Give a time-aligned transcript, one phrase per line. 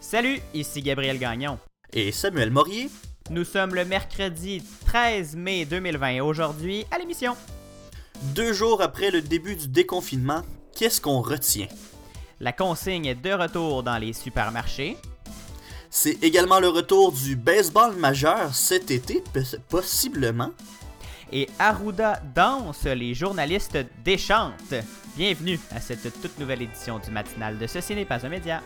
[0.00, 1.58] Salut, ici Gabriel Gagnon.
[1.92, 2.88] Et Samuel Morier.
[3.28, 7.36] Nous sommes le mercredi 13 mai 2020 et aujourd'hui à l'émission.
[8.34, 10.40] Deux jours après le début du déconfinement,
[10.74, 11.68] qu'est-ce qu'on retient?
[12.40, 14.96] La consigne est de retour dans les supermarchés.
[15.90, 19.22] C'est également le retour du baseball majeur cet été,
[19.68, 20.50] possiblement.
[21.30, 24.74] Et Arruda danse, les journalistes déchantent.
[25.14, 28.62] Bienvenue à cette toute nouvelle édition du matinal de Ceci n'est pas un média.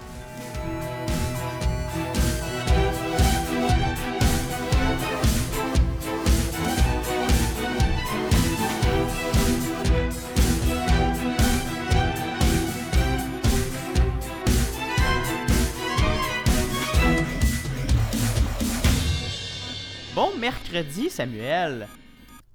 [20.15, 21.89] Bon mercredi, Samuel.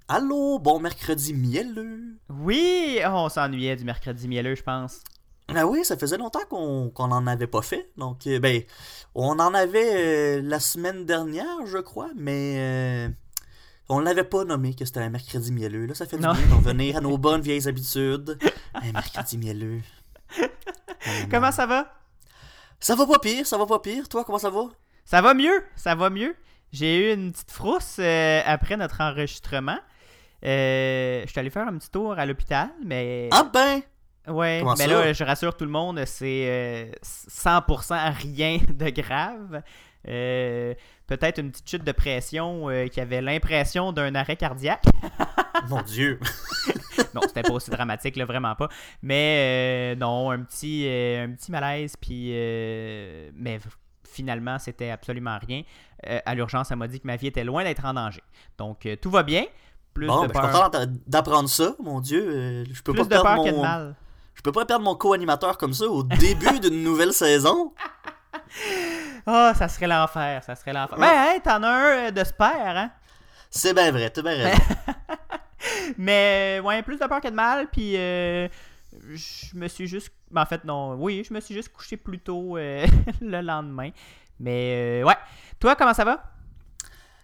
[0.08, 2.18] Allô, bon mercredi mielleux.
[2.30, 5.02] Oui, oh, on s'ennuyait du mercredi mielleux, je pense.
[5.54, 7.92] Ah oui, ça faisait longtemps qu'on qu'on en avait pas fait.
[7.98, 8.62] Donc, euh, ben,
[9.14, 13.10] on en avait euh, la semaine dernière, je crois, mais euh,
[13.90, 15.86] on l'avait pas nommé que c'était un mercredi mielleux.
[15.86, 18.40] Là, ça fait du bien d'en revenir à nos bonnes vieilles habitudes.
[18.74, 19.82] Un mercredi mielleux.
[21.30, 21.94] Comment ça va?
[22.80, 24.08] Ça va pas pire, ça va pas pire.
[24.08, 24.64] Toi, comment ça va?
[25.04, 26.34] Ça va mieux, ça va mieux.
[26.72, 29.80] J'ai eu une petite frousse euh, après notre enregistrement.
[30.46, 33.82] Euh, je suis allé faire un petit tour à l'hôpital, mais Ah ben!
[34.28, 34.92] ouais, comment mais ça?
[35.06, 39.62] là, je rassure tout le monde, c'est euh, 100% rien de grave.
[40.08, 40.74] Euh,
[41.08, 44.86] Peut-être une petite chute de pression euh, qui avait l'impression d'un arrêt cardiaque.
[45.70, 46.20] Mon Dieu!
[47.16, 48.70] Non, c'était pas aussi dramatique, là, vraiment pas.
[49.02, 52.30] Mais euh, non, un petit, euh, un petit malaise, puis.
[52.34, 53.58] euh, mais
[54.12, 55.64] finalement, c'était absolument rien.
[56.08, 58.24] Euh, à l'urgence, elle m'a dit que ma vie était loin d'être en danger.
[58.58, 59.46] Donc, euh, tout va bien.
[59.94, 60.72] Plus Bon, de ben, je suis peur,
[61.08, 62.24] d'apprendre ça, mon Dieu.
[62.30, 63.44] euh, je peux plus pas de peur mon...
[63.44, 63.96] que de mal.
[64.36, 67.74] Je peux pas perdre mon co-animateur comme ça au début d'une nouvelle saison.
[69.26, 70.98] Ah, ça serait l'enfer, ça serait l'enfer.
[70.98, 71.08] Ouais.
[71.08, 71.70] Ben, hey, t'en as
[72.08, 72.92] un de spare, hein?
[73.50, 74.62] C'est bien vrai, t'as bien raison.
[75.98, 78.48] Mais, ouais, plus de peur que de mal, puis euh,
[79.16, 80.12] je me suis juste...
[80.32, 82.86] ben, en fait, non, oui, je me suis juste couché plus tôt euh,
[83.22, 83.90] le lendemain.
[84.40, 85.16] Mais, euh, ouais.
[85.60, 86.24] Toi, comment ça va?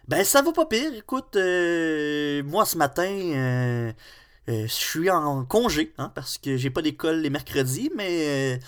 [0.08, 0.92] Ben, ça va pas pire.
[0.94, 3.92] Écoute, euh, moi, ce matin, euh,
[4.48, 8.60] je suis en congé, hein, parce que j'ai pas d'école les mercredis, mais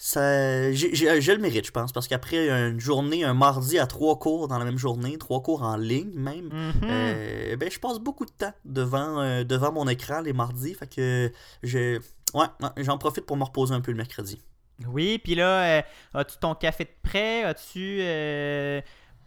[0.00, 4.46] ça, j'ai, le mérite, je pense, parce qu'après une journée, un mardi à trois cours
[4.46, 6.72] dans la même journée, trois cours en ligne même, Mhm.
[6.84, 10.74] Euh, ben, je passe beaucoup de temps devant, euh, devant mon écran les mardis.
[10.74, 11.32] Fait que
[11.64, 11.98] je,
[12.34, 14.40] ouais, ouais, j'en profite pour me reposer un peu le mercredi.
[14.86, 15.82] Oui, puis là, euh,
[16.14, 17.42] as-tu ton café de prêt?
[17.42, 17.98] As-tu...
[18.00, 18.80] euh,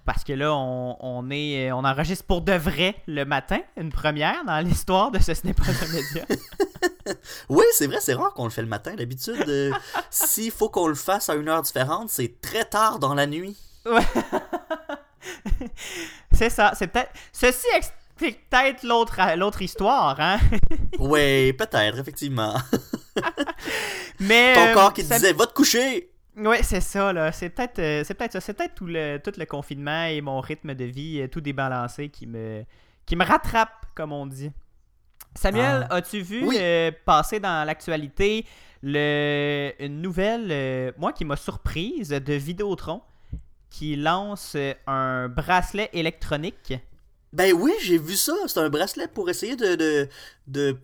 [0.05, 3.91] Parce que là, on, on est, euh, on enregistre pour de vrai le matin, une
[3.91, 6.25] première dans l'histoire de ce Ce n'est pas un média.
[7.49, 8.93] Oui, c'est vrai, c'est rare qu'on le fait le matin.
[8.95, 9.71] D'habitude, euh,
[10.09, 13.57] s'il faut qu'on le fasse à une heure différente, c'est très tard dans la nuit.
[16.31, 17.11] c'est ça, c'est peut-être...
[17.33, 20.39] Ceci explique peut-être l'autre, l'autre histoire, hein?
[20.99, 22.53] Ouais, peut-être, effectivement.
[24.19, 24.53] Mais...
[24.55, 26.09] Ton euh, corps qui te ça- disait, va te coucher!
[26.37, 27.31] Oui, c'est ça, là.
[27.33, 28.39] C'est peut-être euh, c'est peut-être ça.
[28.39, 32.07] C'est peut-être tout le, tout le confinement et mon rythme de vie, euh, tout débalancé
[32.07, 32.63] qui me,
[33.05, 34.49] qui me rattrape, comme on dit.
[35.35, 36.57] Samuel, as-tu vu Oui.
[36.59, 38.45] euh, passer dans l'actualité
[38.81, 43.01] le, une nouvelle, moi, qui m'a surprise, de Vidéotron,
[43.69, 44.55] qui lance
[44.87, 46.73] un bracelet électronique?
[47.33, 48.33] Ben oui, j'ai vu ça.
[48.47, 49.75] C'est un bracelet pour essayer de.
[49.75, 50.09] de,
[50.47, 50.77] de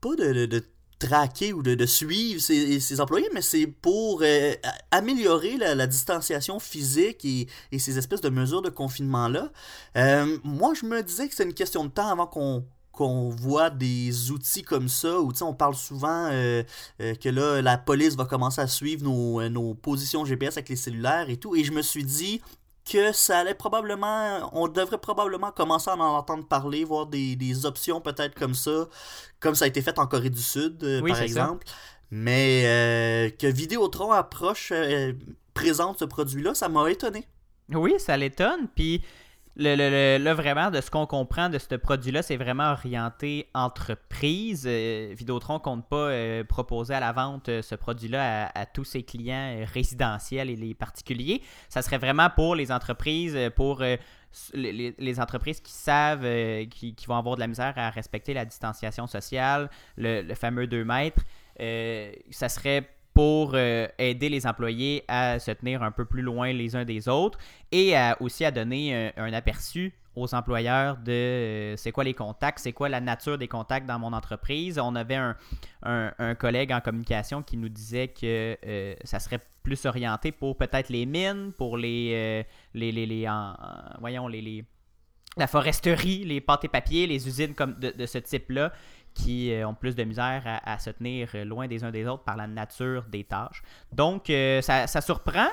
[0.00, 0.64] pas de, de, de
[1.04, 4.54] traquer ou de, suivre ses, employés, mais c'est pour euh,
[4.90, 9.50] améliorer la, distanciation physique et, ces espèces de mesures de confinement-là.
[9.96, 13.70] Euh, moi, je me disais que c'est une question de temps avant qu'on qu'on voit
[13.70, 16.62] des outils comme ça, où on parle souvent euh,
[16.98, 21.28] que là, la police va commencer à suivre nos, nos positions GPS avec les cellulaires
[21.28, 22.40] et tout, et je me suis dit,
[22.90, 27.64] que ça allait probablement, on devrait probablement commencer à en entendre parler, voir des, des
[27.66, 28.88] options peut-être comme ça,
[29.40, 31.24] comme ça a été fait en Corée du Sud, euh, Oui, par ça.
[31.24, 31.66] exemple.
[32.10, 35.12] Mais euh, que Vidéotron approche, euh,
[35.54, 37.26] présente ce produit-là, ça m'a étonné.
[37.72, 38.68] Oui, ça l'étonne.
[38.74, 39.02] Puis
[39.56, 43.48] le, le- le- là, vraiment, de ce qu'on comprend de ce produit-là, c'est vraiment orienté
[43.54, 44.64] entreprise.
[44.66, 49.04] Euh, Vidéotron compte pas euh, proposer à la vente euh, ce produit-là à, tous ses
[49.04, 51.40] clients euh, résidentiels et les particuliers.
[51.68, 53.82] Ça serait vraiment pour les entreprises, pour
[54.54, 56.26] les, entreprises qui savent,
[56.68, 61.22] qui, vont avoir de la misère à respecter la distanciation sociale, le, fameux 2 mètres.
[62.30, 66.74] Ça serait pour euh, aider les employés à se tenir un peu plus loin les
[66.74, 67.38] uns des autres
[67.70, 72.72] et aussi à donner un, aperçu aux employeurs de euh, c'est quoi les contacts, c'est
[72.72, 74.78] quoi la nature des contacts dans mon entreprise.
[74.78, 75.36] On avait un,
[75.82, 80.88] un, collègue en communication qui nous disait que euh, ça serait plus orienté pour peut-être
[80.88, 82.44] les mines, pour les,
[82.74, 83.28] les, les,
[83.98, 84.64] voyons, les, les,
[85.36, 88.72] la foresterie, les pâtes et papiers, les usines comme de ce type-là
[89.14, 92.46] qui ont plus de misère à, se tenir loin des uns des autres par la
[92.46, 93.62] nature des tâches.
[93.92, 94.24] Donc,
[94.60, 95.48] ça, ça surprend.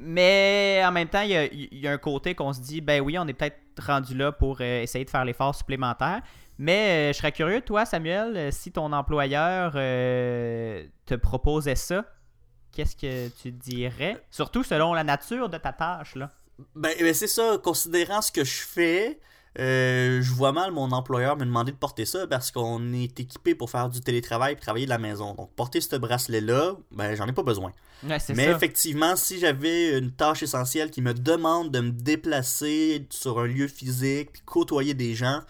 [0.00, 3.26] Mais en même temps, il y a, un côté qu'on se dit, ben oui, on
[3.26, 6.22] est peut-être rendu là pour euh, essayer de faire l'effort supplémentaire.
[6.56, 12.04] Mais euh, je serais curieux, toi, Samuel, euh, si ton employeur te proposait ça,
[12.72, 14.22] qu'est-ce que tu dirais?
[14.30, 16.30] Surtout selon la nature de ta tâche, là.
[16.74, 19.20] Ben, ben c'est ça, considérant ce que je fais,
[19.58, 23.54] euh, je vois mal mon employeur me demander de porter ça parce qu'on est équipé
[23.54, 25.34] pour faire du télétravail et travailler de la maison.
[25.34, 27.72] Donc porter ce bracelet-là, ben j'en ai pas besoin.
[28.36, 33.46] Mais effectivement, si j'avais une tâche essentielle qui me demande de me déplacer sur un
[33.46, 35.40] lieu physique puis côtoyer des gens,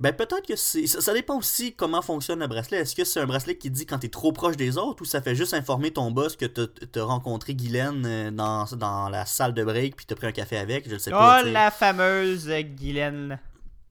[0.00, 0.86] ben peut-être que c'est.
[0.86, 2.78] Ça, dépend aussi comment fonctionne le bracelet.
[2.78, 5.20] Est-ce que c'est un bracelet qui dit quand t'es trop proche des autres ou ça
[5.20, 9.64] fait juste informer ton boss que t'as rencontré Guylaine euh, dans, dans la salle de
[9.64, 11.42] break puis t'as pris un café avec, je sais pas.
[11.42, 13.40] Oh la fameuse Guylaine.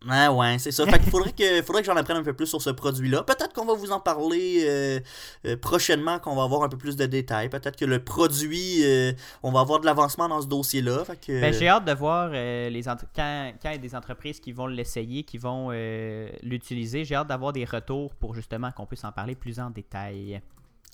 [0.05, 0.85] Ouais, ouais, c'est ça.
[0.85, 3.23] Fait qu'il faudrait que, faudrait que j'en apprenne un peu plus sur ce produit-là.
[3.23, 4.99] Peut-être qu'on va vous en parler euh,
[5.45, 7.49] euh, prochainement, qu'on va avoir un peu plus de détails.
[7.49, 9.11] Peut-être que le produit, euh,
[9.41, 11.03] on va avoir de l'avancement dans ce dossier-là.
[11.25, 11.41] Que...
[11.41, 14.67] Ben, j'ai hâte de voir les quand, quand, il y a des entreprises qui vont
[14.67, 15.71] l'essayer, qui vont
[16.43, 17.03] l'utiliser.
[17.03, 20.41] J'ai hâte d'avoir des retours pour justement qu'on puisse en parler plus en détail.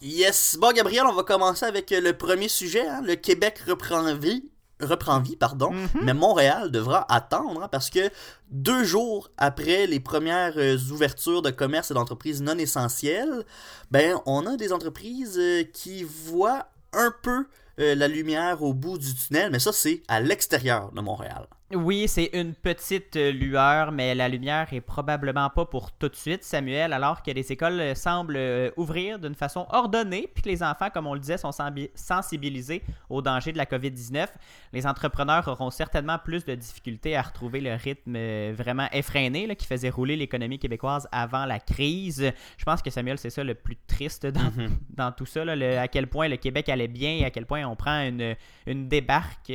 [0.02, 0.58] Yes.
[0.60, 2.88] Bon, Gabriel, on va commencer avec le premier sujet.
[2.88, 3.02] Hein.
[3.06, 4.44] Le Québec reprend vie
[4.86, 5.90] reprend vie, pardon, mhm.
[6.04, 8.10] mais Montréal devra attendre hein, parce que
[8.50, 13.46] deux jours après les premières euh, ouvertures de commerce et d'entreprises non essentielles,
[13.92, 17.46] ben on a des entreprises euh, qui voient un peu
[17.80, 21.48] euh, la lumière au bout du tunnel, mais ça c'est à l'extérieur de Montréal.
[21.76, 26.16] Oui, c'est une petite euh, lueur, mais la lumière est probablement pas pour tout de
[26.16, 30.50] suite, Samuel, alors que les écoles euh, semblent euh, ouvrir d'une façon ordonnée, puis que
[30.50, 31.52] les enfants, comme on le disait, sont
[31.96, 34.28] sensibilisés au danger de la COVID-19.
[34.72, 38.18] Les entrepreneurs auront certainement plus de difficultés à retrouver le rythme
[38.54, 42.32] vraiment effréné qui faisait rouler l'économie québécoise avant la crise.
[42.58, 44.42] Je pense que Samuel, c'est ça le plus triste dans,
[44.98, 45.16] mm-hmm.
[45.16, 48.02] tout ça, à quel point le Québec allait bien et à quel point on prend
[48.02, 48.36] une,
[48.66, 49.52] une débarque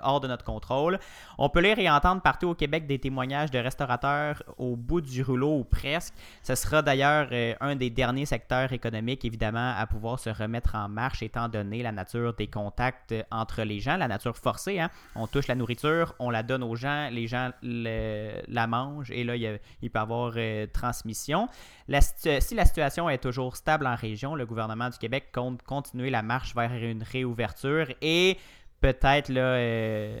[0.00, 0.98] hors de notre contrôle.
[1.38, 5.22] On peut lire et entendre partout au Québec des témoignages de restaurateurs au bout du
[5.22, 6.14] rouleau ou presque.
[6.42, 10.88] Ce sera d'ailleurs euh, un des derniers secteurs économiques, évidemment, à pouvoir se remettre en
[10.88, 14.80] marche étant donné la nature des contacts entre les gens, la nature forcée.
[14.80, 14.90] Hein.
[15.14, 19.36] On touche la nourriture, on la donne aux gens, les gens la mangent et là,
[19.36, 21.48] il, peut y avoir euh, transmission.
[21.88, 26.22] si la situation est toujours stable en région, le gouvernement du Québec compte continuer la
[26.22, 28.38] marche vers une réouverture et
[28.80, 30.20] peut-être là, euh,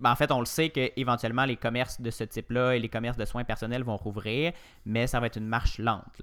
[0.00, 3.16] ben, en fait, on le sait qu'éventuellement les commerces de ce type-là et les commerces
[3.16, 4.52] de soins personnels vont rouvrir,
[4.84, 6.22] mais ça va être une marche lente.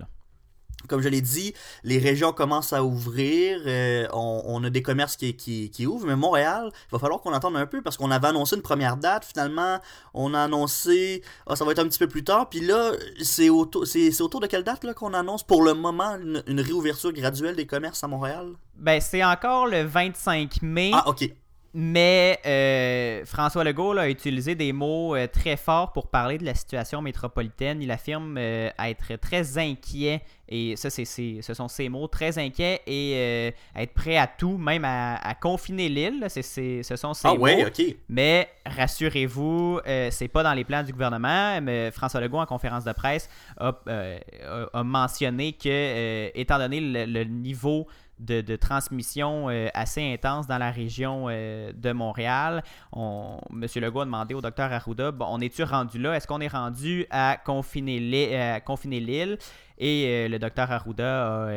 [0.87, 1.53] Comme je l'ai dit,
[1.83, 6.71] les régions commencent à ouvrir, euh, on, a des commerces qui, qui, ouvrent, mais Montréal,
[6.73, 9.79] il va falloir qu'on attende un peu parce qu'on avait annoncé une première date, finalement,
[10.15, 13.49] on a annoncé, ah, ça va être un petit peu plus tard, puis là, c'est
[13.49, 17.55] autour, c'est, autour de quelle date qu'on annonce pour le moment une, une, réouverture graduelle
[17.55, 18.53] des commerces à Montréal?
[18.75, 20.91] Ben, c'est encore le 25 mai.
[20.93, 21.31] Ah, ok.
[21.73, 26.53] Mais euh, François Legault a utilisé des mots euh, très forts pour parler de la
[26.53, 27.81] situation métropolitaine.
[27.81, 32.81] Il affirme euh, être très inquiet, et ça, c'est, ce sont ses mots, très inquiet
[32.85, 36.25] et être prêt à tout, même à, confiner l'île.
[36.27, 37.47] C'est, ce sont ses ah, mots.
[37.47, 37.81] ok.
[38.09, 39.79] Mais rassurez-vous,
[40.09, 41.61] c'est pas dans les plans du gouvernement.
[41.61, 43.29] Mais François Legault, en conférence de presse,
[43.61, 47.87] a, mentionné que, étant donné le niveau
[48.21, 52.63] de, transmission euh, assez intense dans la région euh, de Montréal.
[52.91, 53.65] On, M.
[53.75, 56.15] Legault a demandé au docteur Arruda, bon, on est-tu rendu là?
[56.15, 59.37] Est-ce qu'on est rendu à confiner l'île?
[59.77, 61.47] Et euh, le docteur Arruda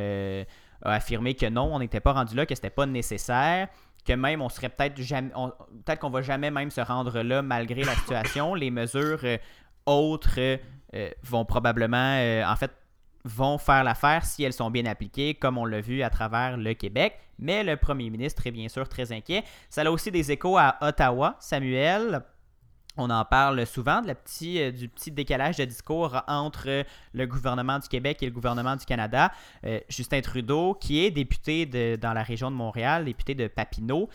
[0.83, 3.69] a, affirmé que non, on n'était pas rendu là, que c'était pas nécessaire
[4.07, 7.85] que même on serait peut-être jamais peut-être qu'on va jamais même se rendre là malgré
[7.85, 9.25] la situation les mesures
[9.87, 10.59] autres
[11.23, 12.71] vont probablement en fait
[13.25, 16.75] vont faire l'affaire si elles sont bien appliquées, comme on l'a vu à travers le
[16.75, 17.19] Québec.
[17.39, 19.43] Mais le premier ministre est bien sûr très inquiet.
[19.69, 22.23] Ça a aussi des échos à Ottawa, Samuel.
[22.97, 27.89] On en parle souvent de euh, du petit décalage de discours entre le gouvernement du
[27.89, 29.33] Québec et le gouvernement du Canada.
[29.67, 31.67] Euh, Justin Trudeau, qui est député
[31.97, 34.09] dans la région de Montréal, député de Papineau,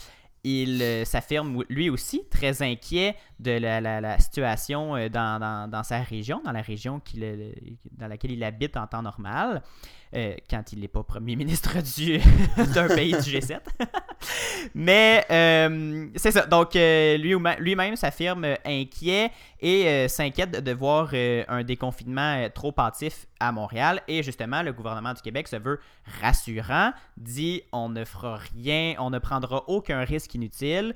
[0.44, 6.52] il euh, s'affirme lui aussi très inquiet de la, situation euh, dans, sa région, dans
[6.52, 7.02] la région
[7.92, 9.62] dans laquelle il habite en temps normal.
[10.16, 12.20] Euh, quand il n'est pas premier ministre du,
[12.74, 13.60] d'un pays du G7.
[14.74, 16.48] Mais euh, c'est ça.
[16.48, 19.30] Donc, euh, lui, lui-même s'affirme inquiet
[19.62, 24.02] et s'inquiète de voir un déconfinement trop hâtif à Montréal.
[24.08, 25.80] Et justement, le gouvernement du Québec se veut
[26.22, 30.96] rassurant, dit on ne fera rien, on ne prendra aucun risque inutile.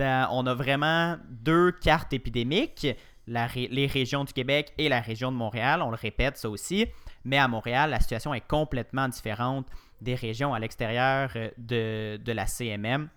[0.00, 2.88] on a vraiment deux cartes épidémiques.
[3.26, 6.86] les régions du Québec et la région de Montréal, on le répète ça aussi.
[7.24, 9.66] Mais à Montréal, la situation est complètement différente
[10.00, 13.08] des régions à l'extérieur euh, de, la CMM.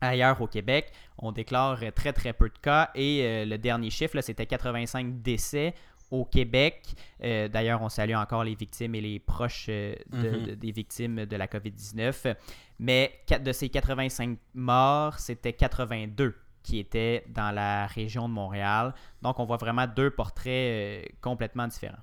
[0.00, 4.20] Ailleurs au Québec, on déclare très très peu de cas et euh, le dernier chiffre,
[4.20, 5.74] c'était 85 décès
[6.10, 6.94] au Québec.
[7.24, 10.54] Euh, d'ailleurs, on salue encore les victimes et les proches mm-hmm.
[10.54, 12.36] des victimes de la COVID-19.
[12.78, 18.94] Mais de ces 85 morts, c'était 82 qui étaient dans la région de Montréal.
[19.20, 21.98] Donc, on voit vraiment deux portraits complètement différents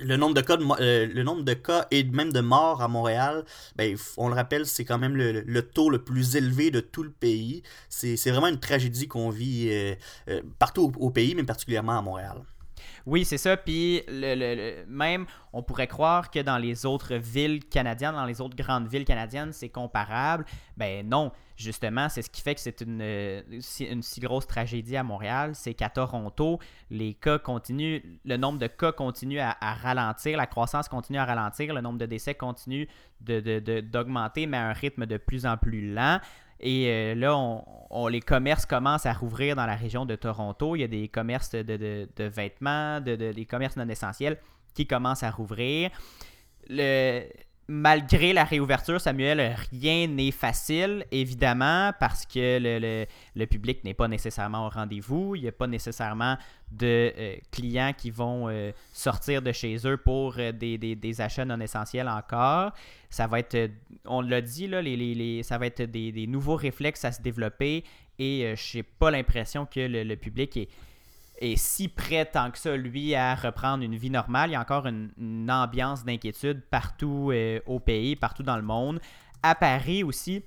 [0.00, 3.44] le nombre de cas euh, le nombre de cas et même de morts à Montréal,
[3.76, 7.10] ben, on le rappelle, c'est quand même le, taux le plus élevé de tout le
[7.10, 7.62] pays.
[7.88, 9.94] C'est vraiment une tragédie qu'on vit euh,
[10.28, 12.42] euh, partout au, pays, mais particulièrement à Montréal.
[13.06, 13.56] Oui, c'est ça.
[13.56, 18.56] Puis le, même, on pourrait croire que dans les autres villes canadiennes, dans les autres
[18.56, 20.44] grandes villes canadiennes, c'est comparable.
[20.76, 23.02] Ben non, justement, c'est ce qui fait que c'est une,
[23.80, 25.52] une, si grosse tragédie à Montréal.
[25.54, 26.58] C'est qu'à Toronto,
[26.90, 31.74] les cas continuent, le nombre de cas continue à, ralentir, la croissance continue à ralentir,
[31.74, 32.88] le nombre de décès continue
[33.20, 36.20] d'augmenter, mais à un rythme de plus en plus lent.
[36.66, 40.74] Et euh, là, on, les commerces commencent à rouvrir dans la région de Toronto.
[40.74, 44.38] Il y a des commerces de, vêtements, de, des commerces non essentiels
[44.74, 45.90] qui commencent à rouvrir.
[46.70, 47.22] Le,
[47.68, 52.58] malgré la réouverture, Samuel, rien n'est facile, évidemment, parce que
[53.34, 55.34] le, public n'est pas nécessairement au rendez-vous.
[55.34, 56.36] Il n'y a pas nécessairement
[56.72, 61.60] de euh, clients qui vont euh, sortir de chez eux pour euh, des, achats non
[61.60, 62.72] essentiels encore.
[63.08, 63.70] Ça va être,
[64.04, 67.84] on l'a dit, là, les, ça va être des, nouveaux réflexes à se développer
[68.18, 70.68] et je n'ai pas l'impression que le public est
[71.38, 74.50] est si prêt tant que ça, lui, à reprendre une vie normale.
[74.50, 75.10] Il y a encore une,
[75.50, 79.00] ambiance d'inquiétude partout euh, au pays, partout dans le monde.
[79.42, 80.42] À Paris aussi,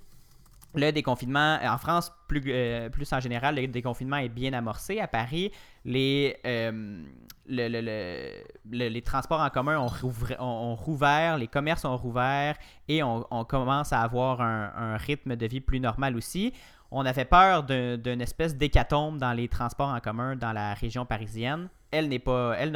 [0.75, 5.00] le déconfinement, en France plus, euh, plus en général, le déconfinement est bien amorcé.
[5.00, 5.51] À Paris,
[5.86, 7.03] les, euh,
[7.48, 12.56] les transports en commun ont, rouvert, les commerces ont rouvert
[12.88, 16.53] et on, commence à avoir un, rythme de vie plus normal aussi
[16.91, 21.70] on avait peur d'une espèce d'hécatombe dans les transports en commun dans la région parisienne.
[21.91, 22.20] Elle n'a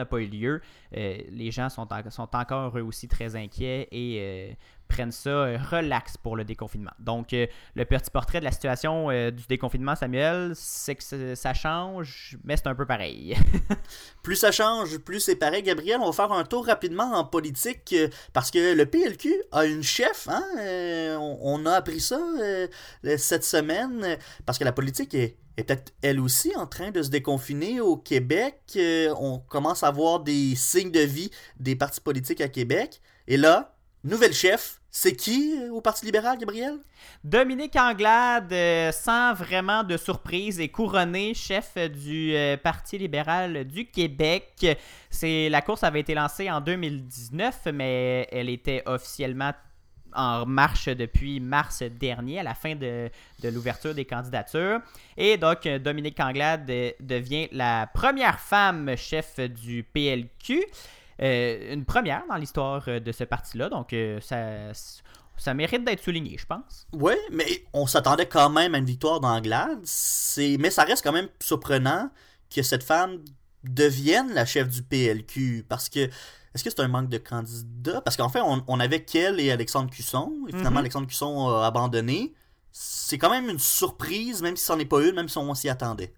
[0.06, 0.62] pas eu lieu.
[0.96, 4.53] Euh, les gens sont, sont encore eux aussi très inquiets et euh,
[4.92, 6.92] prennent ça euh, relax pour le déconfinement.
[7.00, 11.54] Donc, euh, le petit portrait de la situation euh, du déconfinement, Samuel, c'est que ça
[11.54, 13.38] change, mais c'est un peu pareil.
[14.24, 15.64] plus ça change, plus c'est pareil.
[15.64, 17.96] Gabriel, on va faire un tour rapidement en politique
[18.34, 20.28] parce que le PLQ a une chef.
[20.28, 20.44] Hein?
[21.20, 22.20] On, a appris ça
[23.18, 27.10] cette semaine parce que la politique est, est peut-être elle aussi en train de se
[27.10, 28.78] déconfiner au Québec.
[29.18, 33.02] on commence à voir des signes de vie des partis politiques à Québec.
[33.28, 36.77] Et là, nouvelle chef, c'est qui euh, au Parti libéral, Gabriel?
[37.24, 43.86] Dominique Anglade, euh, sans vraiment de surprise, est couronné chef du euh, Parti libéral du
[43.86, 44.77] Québec.
[45.24, 49.53] La course avait été lancée en 2019, mais elle était officiellement
[50.13, 53.10] en marche depuis mars dernier, à la fin de
[53.46, 54.81] l'ouverture des candidatures.
[55.15, 56.65] Et donc, Dominique Anglade
[57.00, 60.65] devient la première femme chef du PLQ.
[61.22, 63.70] Euh, une première dans l'histoire euh, de ce parti-là.
[63.70, 64.74] Donc, euh, ça,
[65.38, 66.88] ça mérite d'être souligné, je pense.
[66.94, 69.80] Oui, mais on s'attendait quand même à une victoire d'Anglade.
[70.60, 72.10] Mais ça reste quand même surprenant
[72.54, 73.20] que cette femme
[73.63, 75.66] devienne la chef du PLQ.
[75.70, 76.00] Parce que
[76.54, 78.01] est-ce que c'est un manque de candidats?
[78.01, 80.34] Parce qu'en fait, on, avait Kell et Alexandre Cusson.
[80.48, 80.78] Et finalement, mhm.
[80.78, 82.34] Alexandre Cusson a abandonné.
[82.72, 85.70] C'est quand même une surprise, même si c'en est pas une, même si on s'y
[85.70, 86.13] attendait.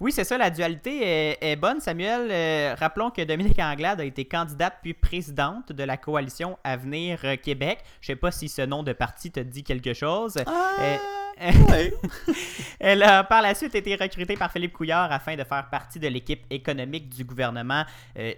[0.00, 2.28] Oui, c'est ça, la dualité est, bonne, Samuel.
[2.30, 7.36] Euh, rappelons que Dominique Anglade a été candidate puis présidente de la coalition Avenir euh,
[7.36, 7.80] Québec.
[8.00, 10.36] Je sais pas si ce nom de parti te dit quelque chose.
[10.46, 10.96] Ah, euh,
[12.80, 16.08] Elle a par la suite été recrutée par Philippe Couillard afin de faire partie de
[16.08, 17.84] l'équipe économique du gouvernement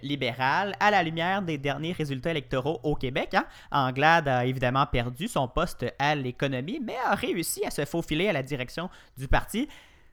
[0.03, 3.33] libéral à la lumière des derniers résultats électoraux au Québec.
[3.33, 3.45] Hein.
[3.71, 8.33] Anglade a évidemment perdu son poste à l'économie, mais a réussi à se faufiler à
[8.33, 9.67] la direction du parti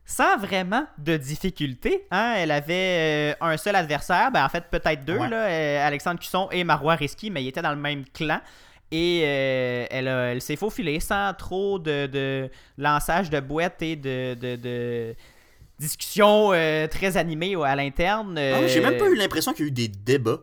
[0.08, 2.06] sans vraiment de difficulté.
[2.10, 2.34] Hein?
[2.38, 6.48] Elle avait euh, un seul adversaire, ben, en fait peut-être deux, là, euh, Alexandre Cusson
[6.50, 8.40] et Marois Risky, mais ils étaient dans le même clan.
[8.90, 14.32] Et euh, elle, elle s'est faufilée sans trop de, de, lançage de boîtes et de,
[14.32, 15.14] de,
[15.78, 16.52] discussions
[16.90, 18.38] très animées à l'interne.
[18.38, 20.40] Ah J'ai même pas eu l'impression qu'il y a eu des débats.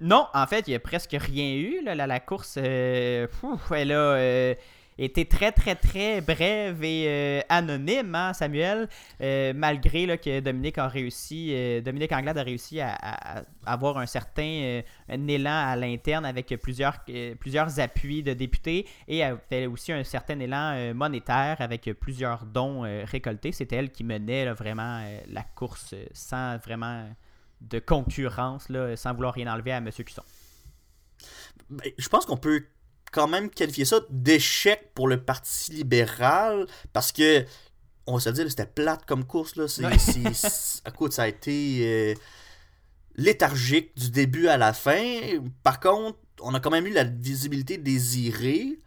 [0.00, 1.84] Non, en fait, il n'y a presque rien eu.
[1.84, 4.54] Là, la, la course, elle a
[4.98, 8.88] été très, très, très brève et euh, anonyme, hein, Samuel,
[9.20, 14.06] Euh, malgré là, que Dominique a réussi, euh, Dominique Anglade a réussi à, avoir un
[14.06, 17.04] certain élan à l'interne avec plusieurs,
[17.38, 23.52] plusieurs appuis de députés et avait aussi un certain élan monétaire avec plusieurs dons récoltés.
[23.52, 27.06] C'était elle qui menait vraiment la course sans vraiment
[27.60, 29.90] de concurrence, sans vouloir rien enlever à M.
[29.90, 30.24] Cusson.
[31.70, 32.64] Ben, je pense qu'on peut
[33.12, 37.44] quand même qualifier ça d'échec pour le Parti libéral parce que,
[38.06, 39.54] on va se dire, c'était plate comme course.
[39.56, 39.68] Là.
[39.68, 42.14] C'est, écoute, ça a été euh,
[43.16, 45.04] léthargique du début à la fin.
[45.62, 48.78] Par contre, on a quand même eu la visibilité désirée.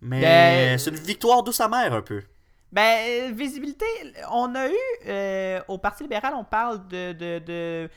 [0.00, 2.22] Mais Ben- c'est une victoire douce amère un peu.
[2.72, 3.84] Ben, euh, visibilité,
[4.30, 4.74] on a eu,
[5.06, 7.90] euh, au Parti libéral, on parle de, de, de,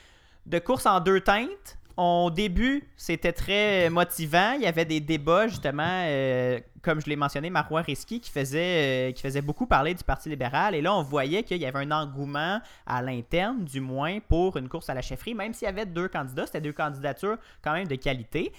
[0.45, 1.77] de course en deux teintes.
[1.97, 4.53] Au début, c'était très motivant.
[4.57, 9.09] Il y avait des débats, justement, euh, comme je l'ai mentionné, Marois Risky, qui faisait,
[9.09, 10.75] euh, qui faisait beaucoup parler du Parti libéral.
[10.75, 14.67] Et là, on voyait qu'il y avait un engouement à l'interne, du moins, pour une
[14.67, 15.33] course à la chefferie.
[15.33, 18.51] Même s'il y avait deux candidats, c'était deux candidatures quand même de qualité.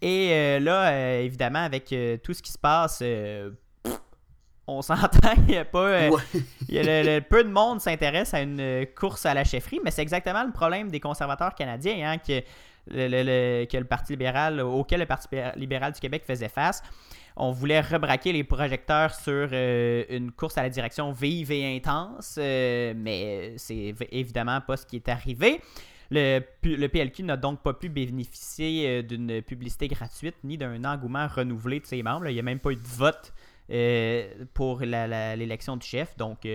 [0.00, 1.86] Et euh, là, évidemment, avec
[2.22, 3.02] tout ce qui se passe,
[4.66, 5.78] on s'entend, il n'y a pas...
[5.88, 6.22] euh, Ouais.
[6.68, 9.80] il y a le- le- peu de monde s'intéresse à une course à la chefferie,
[9.84, 12.40] mais c'est exactement le problème des conservateurs canadiens hein, que,
[12.90, 13.80] auquel
[15.00, 16.82] le Parti libéral du Québec faisait face.
[17.36, 22.36] On voulait rebraquer les projecteurs sur euh, une course à la direction vive et intense,
[22.38, 25.60] euh, mais c'est évidemment pas ce qui est arrivé.
[26.10, 26.40] Le,
[26.86, 31.86] PLQ n'a donc pas pu bénéficier euh, d'une publicité gratuite ni d'un engouement renouvelé de
[31.86, 32.28] ses membres.
[32.28, 33.32] Il n'y a même pas eu de vote
[33.70, 36.16] euh, pour l'élection du chef.
[36.16, 36.46] Donc,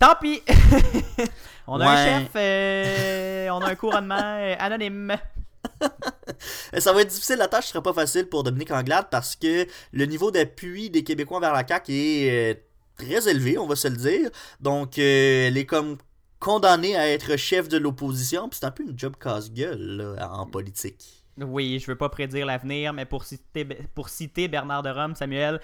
[0.00, 0.42] tant pis.
[1.68, 5.14] on a un chef, euh, on a un couronnement euh, anonyme.
[6.78, 10.06] Ça va être difficile, la tâche sera pas facile pour Dominique Anglade parce que le
[10.06, 12.54] niveau d'appui des Québécois vers la CAQ est euh,
[12.96, 14.30] très élevé, on va se le dire.
[14.60, 15.98] Donc, euh, elle est comme
[16.38, 20.46] condamnée à être chef de l'opposition, puis c'est un peu une job casse-gueule là, en
[20.46, 21.24] politique.
[21.38, 25.60] Oui, je veux pas prédire l'avenir, mais pour citer, pour citer Bernard de Rome, Samuel,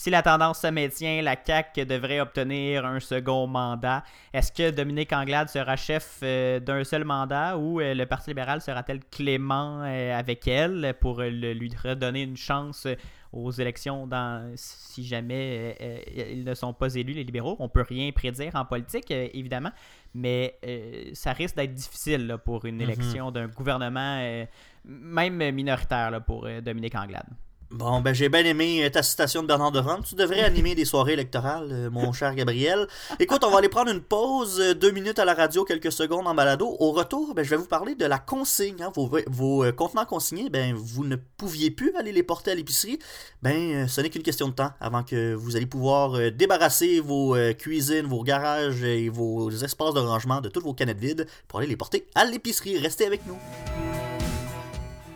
[0.00, 4.02] si la tendance se maintient, la CAQ devrait obtenir un second mandat.
[4.32, 8.62] Est-ce que Dominique Anglade sera chef euh, d'un seul mandat ou euh, le Parti libéral
[8.62, 12.86] sera-t-elle clément euh, avec elle pour lui redonner une chance
[13.30, 15.98] aux élections dans, si jamais euh,
[16.30, 17.56] ils ne sont pas élus, les libéraux?
[17.58, 19.72] On peut rien prédire en politique, euh, évidemment,
[20.14, 22.80] mais euh, ça risque d'être difficile là, pour une Mhm.
[22.80, 24.46] élection d'un gouvernement,
[24.86, 27.28] même minoritaire là, pour Dominique Anglade.
[27.72, 30.02] Bon, ben j'ai bien aimé euh, ta citation de Bernard de Rome.
[30.04, 32.88] Tu devrais animer des soirées électorales, euh, mon cher Gabriel.
[33.20, 36.26] Écoute, on va aller prendre une pause, euh, deux minutes à la radio, quelques secondes
[36.26, 36.76] en balado.
[36.80, 38.82] Au retour, ben, je vais vous parler de la consigne.
[38.82, 38.90] hein.
[38.96, 42.98] Vos, vos contenants consignés, ben, vous ne pouviez plus aller les porter à l'épicerie.
[43.40, 48.06] Ben, ce n'est qu'une question de temps avant que vous allez pouvoir débarrasser vos cuisines,
[48.06, 51.76] vos garages et vos espaces de rangement de toutes vos canettes vides pour aller les
[51.76, 52.78] porter à l'épicerie.
[52.78, 53.38] Restez avec nous.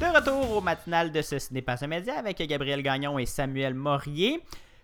[0.00, 3.74] De retour au matinal de ce Ce n'est pas média avec Gabriel Gagnon et Samuel
[3.74, 4.40] Morier.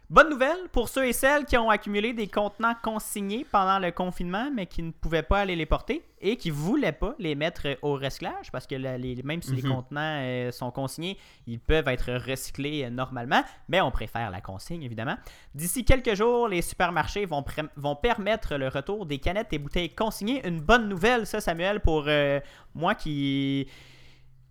[0.08, 4.50] Bonne nouvelle pour ceux et celles qui ont accumulé des contenants consignés pendant le confinement
[4.54, 7.76] mais qui ne pouvaient pas aller les porter et qui ne voulaient pas les mettre
[7.82, 9.72] au recyclage parce que les- même si les Mhm.
[9.74, 14.82] contenants euh, sont consignés, ils peuvent être recyclés euh, normalement, mais on préfère la consigne
[14.84, 15.16] évidemment.
[15.56, 20.46] D'ici quelques jours, les supermarchés vont permettre le retour des canettes et bouteilles consignées.
[20.46, 22.38] Une bonne nouvelle, ça, Samuel, pour euh,
[22.76, 23.66] moi qui,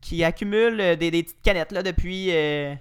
[0.05, 2.75] qui accumule euh, des, des petites canettes là, depuis, euh,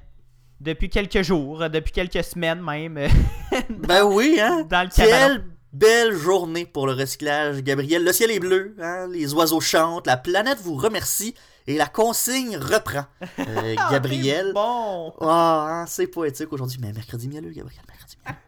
[0.60, 2.98] depuis quelques jours, euh, depuis quelques semaines même,
[3.70, 4.66] Ben oui, hein?
[4.68, 4.90] dans le.
[4.94, 8.04] Quelle belle journée pour le recyclage, Gabriel.
[8.04, 9.08] Le ciel est bleu, hein?
[9.10, 11.34] les oiseaux chantent, la planète vous remercie
[11.66, 13.06] et la consigne reprend.
[13.38, 14.46] Euh, Ah, Gabriel.
[14.48, 15.12] c'est Bon!
[15.22, 18.38] Ah, hein, c'est poétique aujourd'hui, mais mercredi mielleux, Gabriel, mercredi mielleux.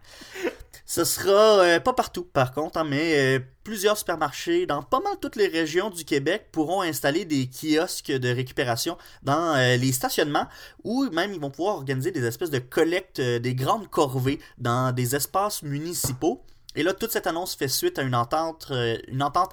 [0.88, 5.14] Ce sera euh, pas partout, par contre, hein, mais euh, plusieurs supermarchés dans pas mal
[5.20, 10.46] toutes les régions du Québec pourront installer des kiosques de récupération dans euh, les stationnements
[10.84, 15.16] ou même ils vont pouvoir organiser des espèces de collectes, des grandes corvées dans des
[15.16, 16.44] espaces municipaux.
[16.76, 18.96] Et là, toute cette annonce fait suite à une entente, euh,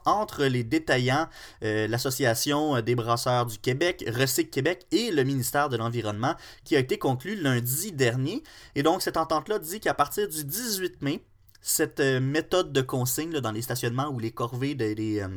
[0.05, 1.27] entre les détaillants,
[1.63, 6.79] euh, l'Association des brasseurs du Québec, Recyc Québec et le ministère de l'Environnement, qui a
[6.79, 8.43] été conclue lundi dernier.
[8.75, 11.23] Et donc, cette entente-là dit qu'à partir du 18 mai,
[11.63, 15.29] cette euh, méthode de consigne dans les stationnements ou les corvées des, euh,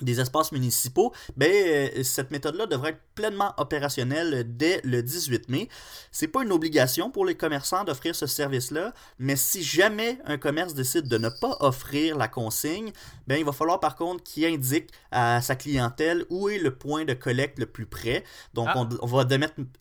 [0.00, 5.68] des espaces municipaux, ben, euh, cette méthode-là devrait être pleinement opérationnelle dès le 18 mai.
[6.12, 10.74] C'est pas une obligation pour les commerçants d'offrir ce service-là, mais si jamais un commerce
[10.74, 12.92] décide de ne pas offrir la consigne,
[13.26, 17.04] ben, il va falloir par contre qu'il indique à sa clientèle où est le point
[17.04, 18.24] de collecte le plus près.
[18.54, 18.74] Donc, Ah.
[18.76, 19.26] on, on va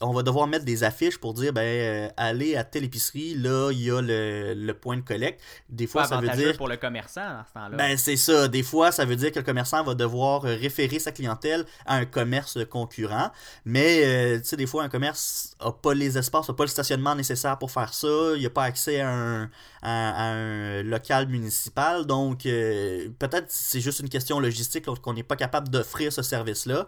[0.02, 3.84] on devoir mettre des affiches pour dire, ben, euh, allez à telle épicerie, là, il
[3.84, 5.42] y a le, le point de collecte.
[5.70, 7.78] Des fois, ça veut dire pour le commerçant dans ce temps-là.
[7.78, 8.48] ben, c'est ça.
[8.48, 11.96] Des fois, ça veut dire que le commerçant va devoir euh, référer sa clientèle à
[11.96, 13.32] un commerce concurrent.
[13.66, 16.70] Mais, euh, tu sais, des fois, un commerce n'a pas les espaces, n'a pas le
[16.70, 18.08] stationnement nécessaire pour faire ça.
[18.36, 19.48] Il n'a pas accès à
[19.84, 22.06] un, local municipal.
[22.06, 26.88] Donc, euh, peut-être c'est juste une question logistique qu'on n'est pas capable d'offrir ce service-là.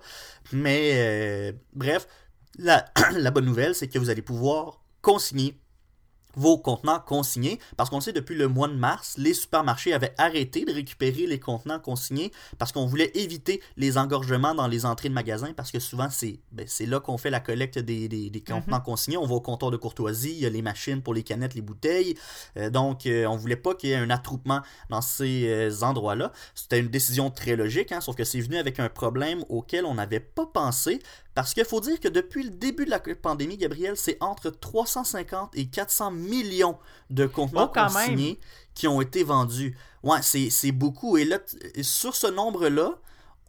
[0.52, 2.08] Mais, bref,
[2.58, 5.58] la bonne nouvelle, c'est que vous allez pouvoir consigner
[6.40, 10.64] vos contenants consignés, parce qu'on sait depuis le mois de mars, les supermarchés avaient arrêté
[10.66, 15.14] de récupérer les contenants consignés parce qu'on voulait éviter les engorgements dans les entrées de
[15.14, 18.42] magasins, parce que souvent c'est ben, c'est là qu'on fait la collecte des, des- des
[18.42, 19.18] contenants consignés.
[19.18, 21.62] On va au comptoir de courtoisie, il y a les machines pour les canettes, les
[21.62, 22.16] bouteilles,
[22.58, 26.32] Euh, donc euh, on voulait pas qu'il y ait un attroupement dans ces euh, endroits-là.
[26.56, 29.96] C'était une décision très logique, hein, sauf que c'est venu avec un problème auquel on
[29.96, 31.00] n'avait pas pensé,
[31.40, 35.52] parce qu'il faut dire que depuis le début de la pandémie, Gabriel, c'est entre 350
[35.56, 36.78] et 400 millions
[37.10, 37.74] de contenants Oh,
[38.10, 38.40] consignés
[38.76, 39.78] qui ont été vendus.
[40.04, 41.16] Ouais, c'est beaucoup.
[41.18, 41.40] Et là,
[41.82, 43.00] sur ce nombre-là,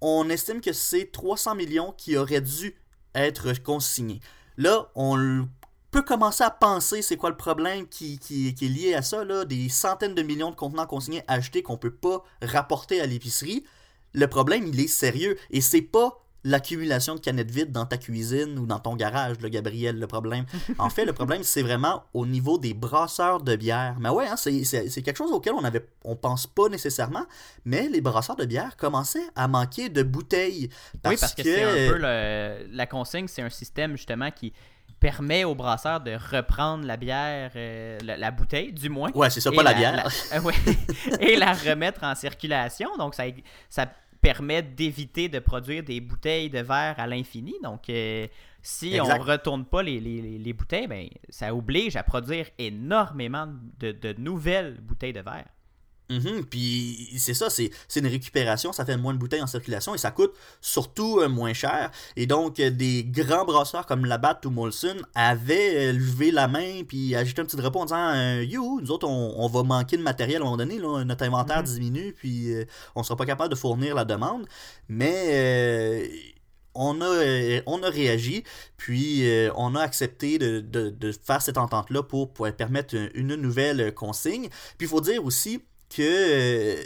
[0.01, 2.77] on estime que c'est 300 millions qui auraient dû
[3.17, 4.21] être consignés.
[4.57, 5.47] Là, on
[5.91, 9.25] peut commencer à penser c'est quoi le problème qui, qui- qui est lié à ça.
[9.25, 13.65] Là, des centaines de millions de contenants consignés achetés qu'on peut pas rapporter à l'épicerie.
[14.13, 15.37] Le problème, il est sérieux.
[15.51, 19.49] Et c'est pas l'accumulation de canettes vides dans ta cuisine ou dans ton garage, le
[19.49, 20.45] Gabriel, le problème.
[20.79, 23.97] En fait, le problème, c'est vraiment au niveau des brasseurs de bière.
[24.01, 24.63] Mais ouais, hein, c'est,
[25.03, 27.27] quelque chose auquel on avait, on pense pas nécessairement,
[27.65, 30.71] mais les brasseurs de bière commençaient à manquer de bouteilles.
[31.05, 34.53] oui, parce que, c'est un peu le- la consigne, c'est un système justement qui
[34.99, 39.11] permet aux brasseurs de reprendre la bière, euh, la, la bouteille du moins.
[39.15, 40.07] Ouais, c'est ça, pas la, bière.
[40.35, 40.55] euh, ouais,
[41.21, 42.91] et la remettre en circulation.
[42.99, 43.25] Donc, ça,
[43.71, 43.87] ça
[44.21, 47.55] permet d'éviter de produire des bouteilles de verre à l'infini.
[47.63, 48.27] Donc, euh,
[48.63, 49.19] si Exact.
[49.19, 53.47] on retourne pas les, les- les- les bouteilles, ben, ça oblige à produire énormément
[53.79, 55.47] de, de nouvelles bouteilles de verre.
[56.11, 59.99] Mhm, Puis c'est ça, c'est une récupération, ça fait moins de bouteilles en circulation et
[59.99, 61.93] ça coûte surtout euh, moins cher.
[62.17, 66.83] Et donc, euh, des grands brasseurs comme Labatt ou Molson avaient euh, levé la main
[66.83, 70.03] puis agité un petit drapeau en disant You, nous autres, on, on va manquer de
[70.03, 71.65] matériel à un moment donné, là, notre inventaire Mhm.
[71.65, 72.53] diminue puis
[72.97, 74.47] on sera pas capable de fournir la demande.
[74.89, 75.15] Mais.
[75.29, 76.07] euh,
[76.73, 78.45] on a, on a réagi,
[78.77, 79.25] puis
[79.57, 83.93] on a accepté de, de- de faire cette entente-là pour, pour permettre une, une nouvelle
[83.93, 84.49] consigne.
[84.79, 86.77] Puis il faut dire aussi que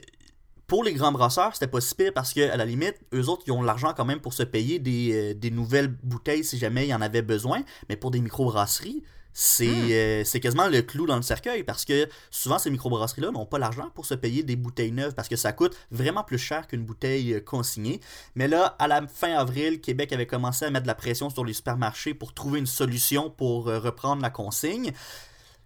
[0.67, 3.43] pour les grands brasseurs, c'était pas si pire parce que à la limite, eux autres,
[3.47, 6.87] ils ont l'argent quand même pour se payer des, euh, des nouvelles bouteilles si jamais
[6.87, 7.63] il y en avait besoin.
[7.89, 9.03] Mais pour des microbrasseries,
[9.37, 9.91] c'est Hmm.
[9.91, 13.59] euh, c'est quasiment le clou dans le cercueil parce que souvent ces microbrasseries-là n'ont pas
[13.59, 16.85] l'argent pour se payer des bouteilles neuves parce que ça coûte vraiment plus cher qu'une
[16.85, 18.01] bouteille euh, consignée.
[18.37, 21.45] Mais là, à la fin avril, Québec avait commencé à mettre de la pression sur
[21.45, 24.93] les supermarchés pour trouver une solution pour euh, reprendre la consigne.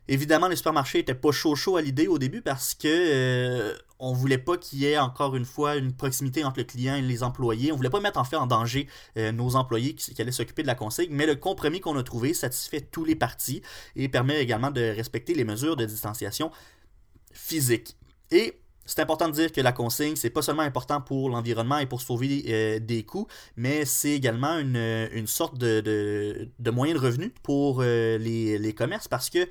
[0.09, 4.15] Évidemment, les supermarchés étaient pas chaud chaud à l'idée au début parce que euh, on
[4.15, 7.23] voulait pas qu'il y ait encore une fois une proximité entre le client et les
[7.23, 7.73] employés.
[7.73, 10.67] On voulait pas mettre en fait en danger euh, nos employés qui, allaient s'occuper de
[10.67, 13.61] la consigne, mais le compromis qu'on a trouvé satisfait tous les partis
[13.97, 16.51] et permet également de respecter les mesures de distanciation
[17.33, 17.97] physique.
[18.31, 21.85] Et c'est important de dire que la consigne, c'est pas seulement important pour l'environnement et
[21.85, 26.95] pour sauver euh, des coûts, mais c'est également une, une sorte de, de, de moyen
[26.95, 29.47] de revenu pour euh, les, les commerces parce que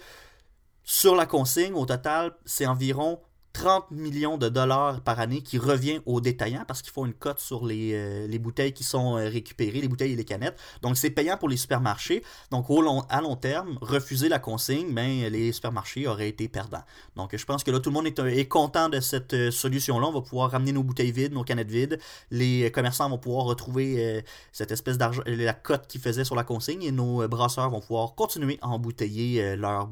[0.89, 3.19] sur la consigne, au total, c'est environ
[3.51, 7.41] 30 millions de dollars par année qui revient aux détaillants parce qu'ils font une cote
[7.41, 10.57] sur les, euh, les bouteilles qui sont euh, récupérées, les bouteilles et les canettes.
[10.81, 12.23] Donc c'est payant pour les supermarchés.
[12.51, 12.67] Donc
[13.09, 16.83] à long terme, refuser la consigne, ben, les supermarchés auraient été perdants.
[17.17, 20.07] Donc je pense que là tout le monde est, content de cette euh, solution-là.
[20.07, 21.99] On va pouvoir ramener nos bouteilles vides, nos canettes vides.
[22.31, 24.23] Les commerçants vont pouvoir retrouver
[24.53, 28.15] cette espèce d'argent, la cote qu'ils faisaient sur la consigne et nos brasseurs vont pouvoir
[28.15, 29.89] continuer à embouteiller euh, leur,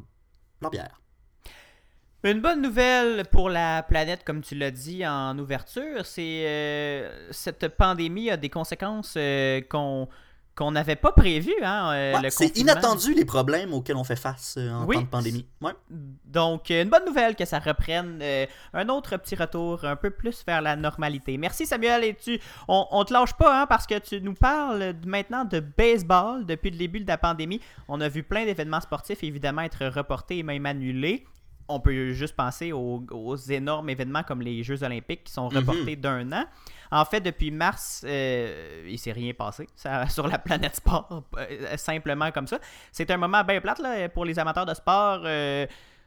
[2.24, 7.68] Une bonne nouvelle pour la planète, comme tu l'as dit en ouverture, c'est euh, cette
[7.68, 10.08] pandémie a des conséquences euh, qu'on
[10.56, 11.54] qu'on n'avait pas prévu.
[11.62, 14.96] Hein, euh, Ouais, c'est inattendu les problèmes auxquels on fait face euh, en Oui.
[14.96, 15.46] temps de pandémie.
[15.62, 15.74] Ouais.
[15.90, 20.10] Donc, euh, une bonne nouvelle que ça reprenne euh, un autre petit retour un peu
[20.12, 21.38] plus vers la normalité.
[21.38, 24.96] Merci Samuel, et tu, on, on te lâche pas hein, parce que tu nous parles
[25.06, 27.60] maintenant de baseball depuis le début de la pandémie.
[27.88, 31.26] On a vu plein d'événements sportifs évidemment être reportés et même annulés.
[31.68, 35.58] On peut juste penser aux, aux énormes événements comme les Jeux olympiques qui sont Mhm.
[35.58, 36.46] reportés d'un an.
[36.92, 41.76] En fait, depuis mars, euh, il s'est rien passé ça- sur la planète sport, euh,
[41.78, 42.60] simplement comme ça.
[42.92, 45.66] C'est un moment bien plate là, pour les amateurs de sport euh,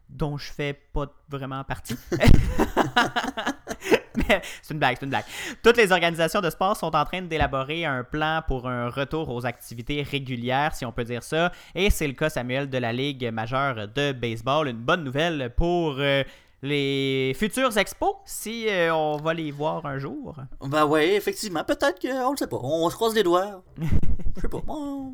[0.09, 1.97] dont je fais pas vraiment partie.
[4.29, 5.25] Mais c'est une blague, c'est une blague.
[5.63, 9.47] Toutes les organisations de sport sont en train d'élaborer un plan pour un retour aux
[9.47, 11.53] activités régulières, si on peut dire ça.
[11.75, 14.69] Et c'est le cas, Samuel, de la Ligue majeure de baseball.
[14.69, 16.23] Une bonne nouvelle pour euh,
[16.63, 20.35] les futurs expos, si euh, on va les voir un jour.
[20.63, 21.63] Ben ouais, effectivement.
[21.65, 22.59] Peut-être qu'on le sait pas.
[22.61, 23.63] On se croise les doigts.
[24.37, 24.59] Je sais pas.
[24.69, 25.13] On...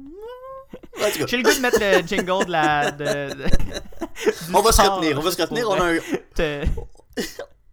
[0.97, 2.91] Cas, J'ai le goût de mettre le jingle de la.
[2.91, 3.45] de- de-
[4.49, 5.19] du on va se retenir.
[5.19, 5.69] On va se retenir.
[5.69, 5.99] On a un,
[6.35, 6.65] te-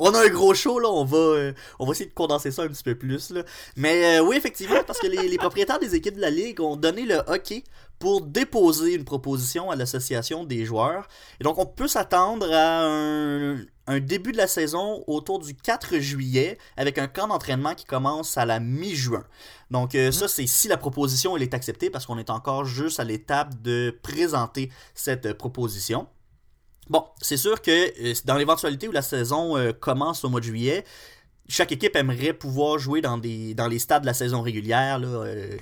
[0.02, 0.90] on a un gros show là.
[0.90, 3.44] On va, euh, on va essayer de condenser ça un petit peu plus là.
[3.76, 6.76] Mais euh, oui, effectivement, parce que les, les propriétaires des équipes de la ligue ont
[6.76, 7.64] donné le hockey
[8.00, 11.08] pour déposer une proposition à l'association des joueurs.
[11.40, 16.00] Et donc, on peut s'attendre à un, un début de la saison autour du 4
[16.00, 19.24] juillet avec un camp d'entraînement qui commence à la mi-juin.
[19.70, 23.00] Donc, euh, ça, c'est si la proposition elle est acceptée parce qu'on est encore juste
[23.00, 26.08] à l'étape de présenter cette proposition.
[26.92, 30.46] Bon, c'est sûr que euh, dans l'éventualité où la saison euh, commence au mois de
[30.46, 30.84] juillet,
[31.48, 35.56] chaque équipe aimerait pouvoir jouer dans, des, dans les stades de la saison régulière, euh,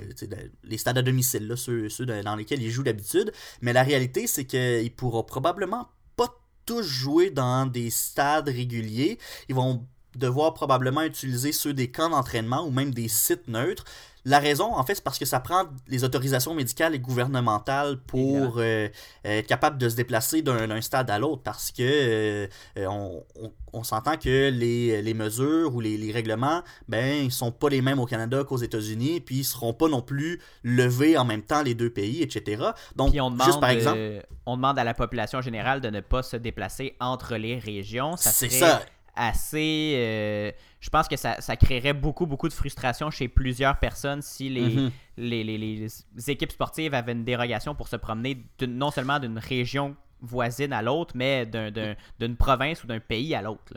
[0.63, 3.32] les stades à domicile, là, ceux, dans lesquels ils jouent d'habitude.
[3.62, 6.34] Mais la réalité, c'est qu'ils pourront probablement pas
[6.65, 9.20] tous jouer dans des stades réguliers.
[9.50, 13.86] Ils vont devoir probablement utiliser ceux des camps d'entraînement ou même des sites neutres.
[14.25, 18.55] La raison, en fait, c'est parce que ça prend les autorisations médicales et gouvernementales pour
[18.58, 18.88] euh,
[19.23, 23.84] être capable de se déplacer d'un stade à l'autre parce que euh, on, on- on
[23.84, 27.99] s'entend que les, les mesures ou les, les règlements, ben, ils sont pas les mêmes
[27.99, 31.75] au Canada qu'aux États-Unis, puis ils seront pas non plus levés en même temps les
[31.75, 32.63] deux pays, etc.
[32.95, 35.89] Donc, Puis on demande, juste par exemple, euh, on demande à la population générale de
[35.91, 38.17] ne pas se déplacer entre les régions.
[38.17, 38.82] Ça c'est serait ça.
[39.19, 39.93] Assez.
[39.97, 44.49] euh, je pense que ça, ça créerait beaucoup, beaucoup de frustration chez plusieurs personnes si
[44.49, 44.91] les, Mhm.
[45.17, 49.95] les, les- les équipes sportives avaient une dérogation pour se promener non seulement d'une région
[50.21, 53.73] voisine à l'autre, mais d'un- d'un- d'une province ou d'un pays à l'autre.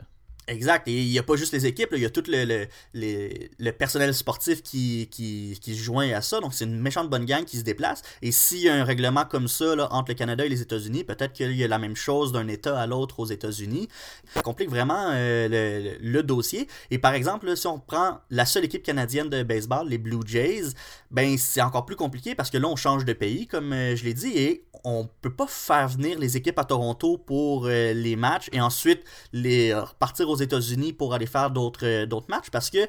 [0.47, 0.87] Exact.
[0.87, 3.29] Et il n'y a pas juste les équipes, il y a tout le, le,
[3.59, 6.39] le personnel sportif qui, qui, qui se joint à ça.
[6.41, 8.01] Donc, c'est une méchante bonne gang qui se déplace.
[8.21, 11.05] Et s'il y a un règlement comme ça là, entre le Canada et les États-Unis,
[11.05, 13.87] peut-être qu'il y a la même chose d'un État à l'autre aux États-Unis.
[14.33, 16.67] Ça complique vraiment euh, le, dossier.
[16.91, 20.73] Et par exemple, si on prend la seule équipe canadienne de baseball, les Blue Jays,
[21.11, 24.03] ben c'est encore plus compliqué parce que là, on change de pays, comme euh, je
[24.03, 28.15] l'ai dit, et on peut pas faire venir les équipes à Toronto pour euh, les
[28.15, 32.49] matchs et ensuite les euh, repartir aux États-Unis pour aller faire d'autres euh, d'autres matchs
[32.51, 32.87] parce que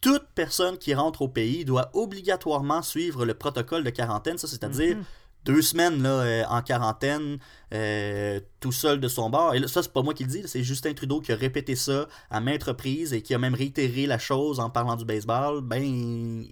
[0.00, 4.96] toute personne qui rentre au pays doit obligatoirement suivre le protocole de quarantaine, ça c'est-à-dire
[4.96, 5.04] Mhm.
[5.44, 7.38] deux semaines là, euh, en quarantaine,
[7.72, 9.54] euh, tout seul de son bord.
[9.54, 11.76] Et là, ça, c'est pas moi qui le dis, c'est Justin Trudeau qui a répété
[11.76, 15.60] ça à maintes reprises et qui a même réitéré la chose en parlant du baseball.
[15.62, 16.44] Ben,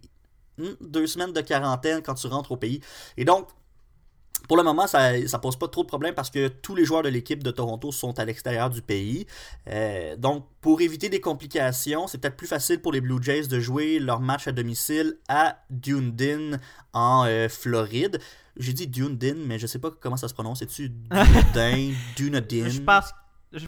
[0.59, 2.81] hmm, deux semaines de quarantaine quand tu rentres au pays.
[3.17, 3.49] Et donc,
[4.49, 7.03] pour le moment, ça ne pose pas trop de problèmes parce que tous les joueurs
[7.03, 9.27] de l'équipe de Toronto sont à l'extérieur du pays.
[9.69, 13.61] Euh, donc, pour éviter des complications, c'est peut-être plus facile pour les Blue Jays de
[13.61, 16.59] jouer leur match à domicile à Dunedin
[16.93, 18.21] en euh, Floride.
[18.57, 20.61] J'ai dit Dunedin, mais je sais pas comment ça se prononce.
[20.61, 22.69] C'est-tu Dunedin, Dunedin?
[22.69, 23.13] Je pense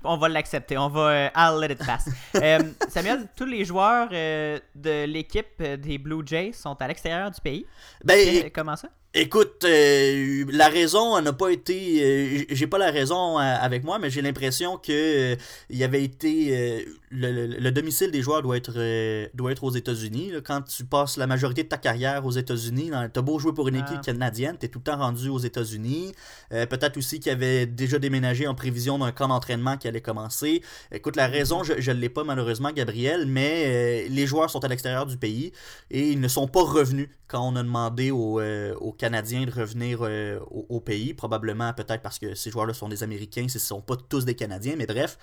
[0.05, 0.77] on va l'accepter.
[0.79, 1.01] On va.
[1.11, 2.09] euh, I'll let it pass.
[2.37, 2.59] Euh,
[2.89, 7.67] Samuel, tous les joueurs euh, de l'équipe des Blue Jays sont à l'extérieur du pays?
[8.05, 8.89] Ben, Comment ça?
[9.19, 12.03] Écoute, euh, la raison n'a pas été.
[12.05, 15.37] euh, j'ai pas la raison euh, avec moi, mais j'ai l'impression que euh,
[15.71, 16.87] il y avait été.
[17.11, 18.75] le, le- le domicile des joueurs doit être,
[19.35, 20.33] doit être aux États-Unis.
[20.45, 23.69] Quand tu passes la majorité de ta carrière aux États-Unis, dans- t'as beau jouer pour
[23.69, 23.87] une Ah.
[23.89, 26.13] équipe canadienne, t'es tout le temps rendu aux États-Unis.
[26.51, 30.61] Peut-être aussi qu'il avait déjà déménagé en prévision d'un camp d'entraînement qui allait commencer.
[30.93, 35.07] Écoute, la raison, je ne l'ai pas malheureusement, Gabriel, mais les joueurs sont à l'extérieur
[35.07, 35.53] du pays
[35.91, 38.41] et ils ne sont pas revenus quand on a demandé aux,
[38.81, 41.15] aux Canadiens de revenir euh, au, au pays.
[41.15, 44.35] Probablement, peut-être parce que ces joueurs-là sont des Américains, ce ne sont pas tous des
[44.35, 45.17] Canadiens, mais bref,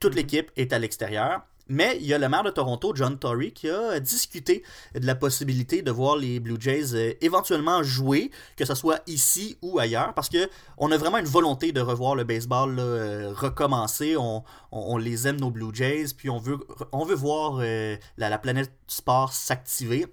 [0.00, 1.42] toute l'équipe est à l'extérieur.
[1.66, 4.62] Mais il y a le maire de Toronto, John Tory, qui a discuté
[4.94, 9.56] de la possibilité de voir les Blue Jays euh, éventuellement jouer, que ce soit ici
[9.62, 13.32] ou ailleurs, parce que on a vraiment une volonté de revoir le baseball là, euh,
[13.34, 14.14] recommencer.
[14.18, 16.58] On, on- on les aime, nos Blue Jays, puis on veut,
[16.92, 20.04] on veut voir euh, la, la planète sport s'activer.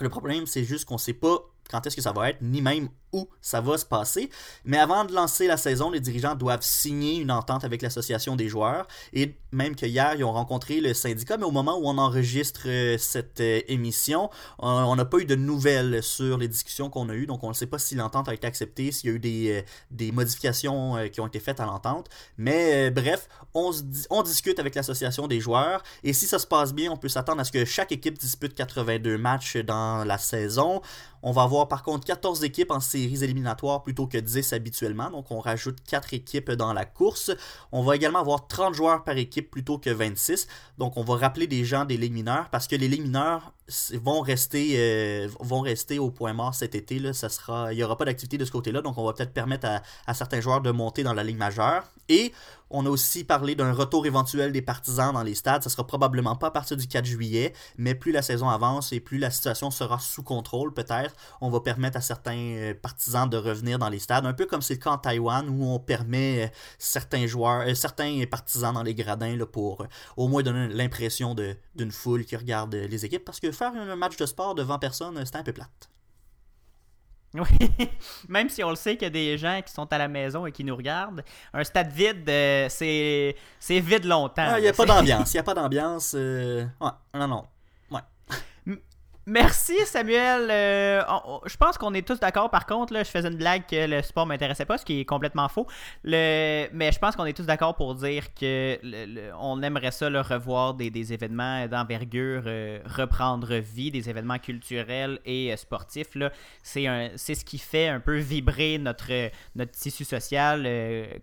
[0.00, 2.88] Le problème, c'est juste qu'on sait pas quand est-ce que ça va être, ni même
[3.12, 4.30] où ça va se passer.
[4.64, 8.48] Mais avant de lancer la saison, les dirigeants doivent signer une entente avec l'association des
[8.48, 8.86] joueurs.
[9.12, 12.62] Et même que hier, ils ont rencontré le syndicat, mais au moment où on enregistre
[12.66, 17.14] euh, cette euh, émission, on n'a pas eu de nouvelles sur les discussions qu'on a
[17.14, 17.26] eues.
[17.26, 19.50] Donc on ne sait pas si l'entente a été acceptée, s'il y a eu des,
[19.52, 22.08] euh, des modifications qui ont été faites à l'entente.
[22.38, 25.82] Mais bref, on, discute avec l'association des joueurs.
[26.04, 28.54] Et si ça se passe bien, on peut s'attendre à ce que chaque équipe dispute
[28.54, 30.82] 82 matchs dans la saison.
[31.22, 35.10] On va avoir par contre 14 équipes en éliminatoires plutôt que 10 habituellement.
[35.10, 37.30] Donc on rajoute 4 équipes dans la course.
[37.72, 40.46] On va également avoir 30 joueurs par équipe plutôt que 26.
[40.78, 43.52] Donc on va rappeler des gens des ligues mineurs parce que les ligues mineurs
[43.94, 46.98] vont rester, euh, vont rester au point mort cet été.
[46.98, 47.12] Là.
[47.12, 48.82] Ça sera, il n'y aura pas d'activité de ce côté-là.
[48.82, 51.84] Donc on va peut-être permettre à, à certains joueurs de monter dans la ligue majeure.
[52.08, 52.32] Et
[52.70, 55.62] on a aussi parlé d'un retour éventuel des partisans dans les stades.
[55.64, 59.00] Ça sera probablement pas à partir du 4 juillet, mais plus la saison avance et
[59.00, 63.36] plus la situation sera sous contrôle, peut-être, on va permettre à certains euh, partisans de
[63.36, 64.24] revenir dans les stades.
[64.24, 68.22] Un peu comme c'est le cas en Taïwan où on permet euh, certains joueurs, certains
[68.30, 71.34] partisans dans les gradins là, pour au moins donner l'impression
[71.74, 73.24] d'une foule qui regarde les équipes.
[73.24, 75.88] Parce que faire un match de sport devant personne, c'est un peu plate.
[77.34, 77.44] Oui,
[78.28, 80.46] même si on le sait qu'il y a des gens qui sont à la maison
[80.46, 81.22] et qui nous regardent,
[81.54, 83.34] un stade vide, euh, c'est
[83.80, 84.48] vide longtemps.
[84.48, 85.32] Ah, il n'y a pas d'ambiance.
[85.32, 86.14] Il n'y a pas d'ambiance.
[86.14, 87.44] Non, non.
[89.30, 90.48] Merci Samuel.
[90.50, 91.02] Euh,
[91.46, 92.50] je pense qu'on est tous d'accord.
[92.50, 95.04] Par contre, là, je faisais une blague que le sport m'intéressait pas, ce qui est
[95.04, 95.68] complètement faux.
[96.02, 98.76] Mais je pense qu'on est tous d'accord pour dire que
[99.38, 105.52] on aimerait ça le revoir des, événements d'envergure euh, reprendre vie, des événements culturels et
[105.52, 106.08] euh, sportifs.
[106.64, 110.68] C'est, c'est ce qui fait un peu vibrer notre, notre tissu social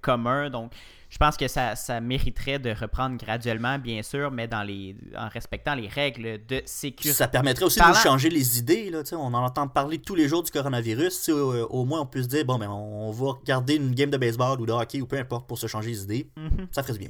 [0.02, 0.50] commun.
[0.50, 0.72] Donc,
[1.10, 5.74] je pense que ça, mériterait de reprendre graduellement, bien sûr, mais dans les, en respectant
[5.74, 7.14] les règles de sécurité.
[7.14, 8.90] Ça permettrait aussi de changer les idées.
[8.90, 11.30] Là, on en entend parler tous les jours du coronavirus.
[11.30, 14.60] Au, moins, on peut se dire bon, ben, on va regarder une game de baseball
[14.60, 16.30] ou de hockey ou peu importe pour se changer les idées.
[16.36, 16.68] Mhm.
[16.72, 17.10] Ça ferait bien.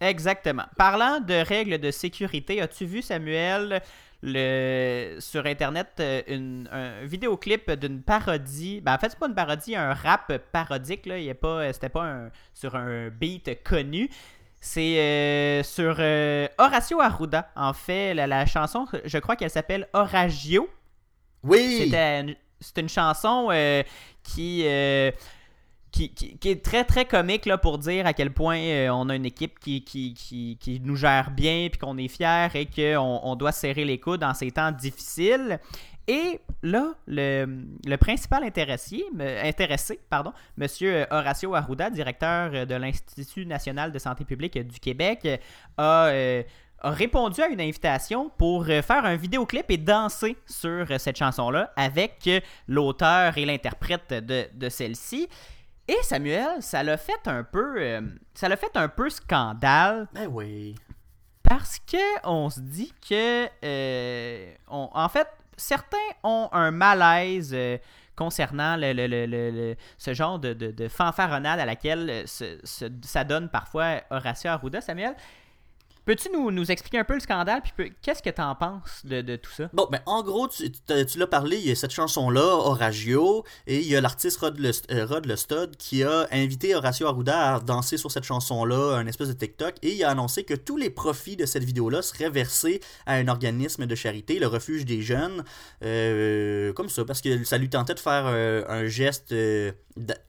[0.00, 0.64] Exactement.
[0.76, 3.82] Parlant de règles de sécurité, as-tu vu, Samuel,
[4.26, 8.80] le, sur Internet euh, une, un vidéoclip d'une parodie.
[8.80, 11.06] Ben, en fait, c'est pas une parodie, un rap parodique.
[11.06, 11.18] Là.
[11.18, 14.10] Il pas, c'était pas un, sur un beat connu.
[14.60, 17.50] C'est euh, sur euh, Horacio Arruda.
[17.54, 20.68] En fait, la, chanson, je crois qu'elle s'appelle Oragio.
[21.44, 21.88] Oui!
[22.60, 23.50] C'est une chanson
[24.22, 24.64] qui
[25.96, 29.24] qui, est très très comique là, pour dire à quel point euh, on a une
[29.24, 33.84] équipe qui, qui, nous gère bien, puis qu'on est fier et qu'on on doit serrer
[33.84, 35.58] les coudes dans ces temps difficiles.
[36.08, 39.04] Et là, le, principal intéressé,
[39.42, 40.68] intéressé pardon, M.
[41.10, 45.26] Horacio Arruda, directeur de l'Institut national de santé publique du Québec,
[45.76, 46.42] a, euh,
[46.82, 52.30] répondu à une invitation pour faire un vidéoclip et danser sur cette chanson-là avec
[52.68, 55.28] l'auteur et l'interprète de, de celle-ci.
[55.88, 58.00] Et Samuel, ça l'a fait un peu, euh,
[58.34, 60.08] ça l'a fait un peu scandale.
[60.12, 60.74] Ben oui.
[61.42, 67.78] Parce que on se dit que, euh, en fait, certains ont un malaise euh,
[68.16, 75.14] concernant le, ce genre de, de, fanfaronnade à laquelle ça donne parfois Horacio Arruda, Samuel.
[76.06, 79.22] Peux-tu nous, nous, expliquer un peu le scandale, puis qu'est-ce que tu en penses de,
[79.22, 79.68] de, tout ça?
[79.72, 83.80] Bon, ben en gros, tu, tu l'as parlé, il y a cette chanson-là, Horacio, et
[83.80, 87.58] il y a l'artiste Rod, Le, euh, Rod Lestud qui a invité Horacio Arruda à
[87.58, 90.90] danser sur cette chanson-là, un espèce de TikTok, et il a annoncé que tous les
[90.90, 95.42] profits de cette vidéo-là seraient versés à un organisme de charité, le Refuge des Jeunes,
[95.82, 99.34] euh, comme ça, parce que ça lui tentait de faire euh, un geste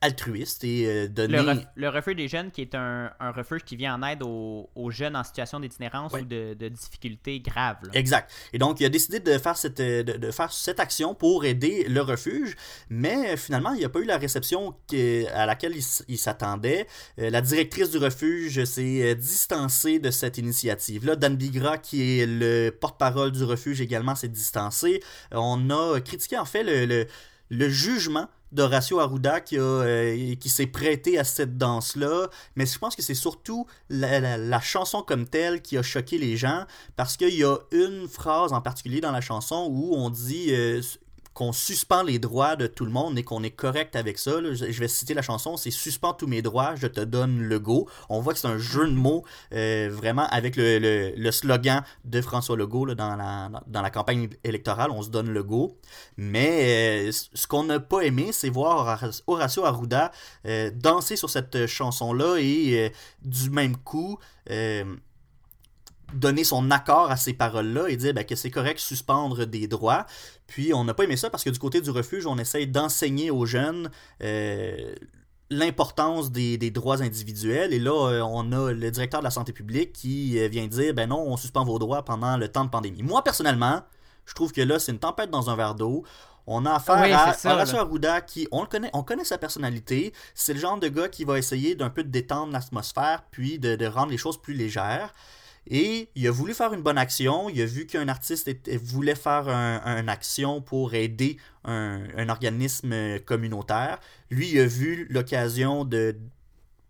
[0.01, 1.41] altruiste et donner...
[1.41, 4.69] Le, le, Refuge des Jeunes, qui est un, un refuge qui vient en aide aux,
[4.75, 7.77] aux jeunes en situation d'itinérance ou de, difficultés graves.
[7.93, 8.31] Exact.
[8.53, 12.01] Et donc, il a décidé de faire, cette, de, faire cette action pour aider le
[12.01, 12.55] refuge,
[12.89, 14.75] mais finalement, il n'a pas eu la réception
[15.33, 15.75] à laquelle
[16.07, 16.87] il, s'attendait.
[17.19, 21.15] Euh, la directrice du refuge s'est euh, distancée de cette initiative-là.
[21.15, 25.01] Dan Bigra, qui est le porte-parole du refuge également, s'est distancé.
[25.31, 27.05] On a critiqué en fait le,
[27.49, 32.95] le jugement d'Horacio Arruda qui, euh, qui s'est prêté à cette danse-là, mais je pense
[32.95, 37.43] que c'est surtout la, chanson comme telle qui a choqué les gens, parce qu'il y
[37.43, 40.81] a une phrase en particulier dans la chanson où on dit euh,
[41.37, 44.31] qu'on suspend les droits de tout le monde et qu'on est correct avec ça.
[44.41, 47.87] Je vais citer la chanson, c'est Suspends tous mes droits, je te donne le go.
[48.09, 49.23] On voit que c'est un jeu de mots
[49.53, 55.03] euh, vraiment avec le, slogan de François Legault dans, la, dans la campagne électorale, on
[55.03, 55.77] se donne le go.
[56.17, 60.11] Mais euh, ce qu'on n'a pas aimé, c'est voir Horacio Arruda
[60.47, 62.91] euh, danser sur cette chanson-là et
[63.21, 64.17] du même coup
[66.13, 70.05] donner son accord à ces paroles-là et dire ben, que c'est correct suspendre des droits.
[70.47, 73.31] Puis on n'a pas aimé ça parce que du côté du refuge, on essaye d'enseigner
[73.31, 73.91] aux jeunes
[74.23, 74.95] euh,
[75.49, 77.73] l'importance des, droits individuels.
[77.73, 80.93] Et là, euh, on a le directeur de la santé publique qui euh, vient dire
[80.93, 83.03] ben non, on suspend vos droits pendant le temps de pandémie.
[83.03, 83.81] Moi, personnellement,
[84.25, 86.03] je trouve que là, c'est une tempête dans un verre d'eau.
[86.49, 90.13] On a affaire à Horacio Arruda qui, on le connaît, on connaît sa personnalité.
[90.33, 93.85] C'est le genre de gars qui va essayer d'un peu de détendre l'atmosphère, puis de,
[93.85, 95.13] rendre les choses plus légères.
[95.69, 97.49] Et il a voulu faire une bonne action.
[97.49, 98.49] Il a vu qu'un artiste
[98.83, 103.99] voulait faire une action pour aider un, organisme communautaire.
[104.29, 106.15] Lui, il a vu l'occasion de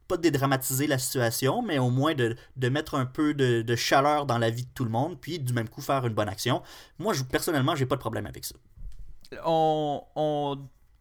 [0.07, 2.37] pas de dédramatiser la situation, mais au moins de,
[2.69, 5.67] mettre un peu de, chaleur dans la vie de tout le monde, puis du même
[5.67, 6.61] coup faire une bonne action.
[6.97, 8.55] Moi, je, personnellement, j'ai pas de problème avec ça.
[9.45, 10.57] On,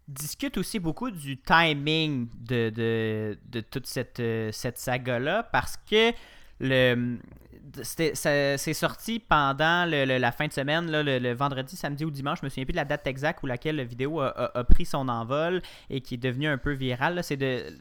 [0.09, 4.23] discute aussi beaucoup du timing de, de toute cette,
[4.53, 6.13] cette saga-là parce que
[6.61, 7.19] le,
[7.83, 12.41] c'est sorti pendant la fin de semaine, le, vendredi, samedi ou dimanche.
[12.41, 15.09] Je me souviens plus de la date exacte où laquelle la vidéo a, pris son
[15.09, 17.23] envol et qui est devenue un peu virale.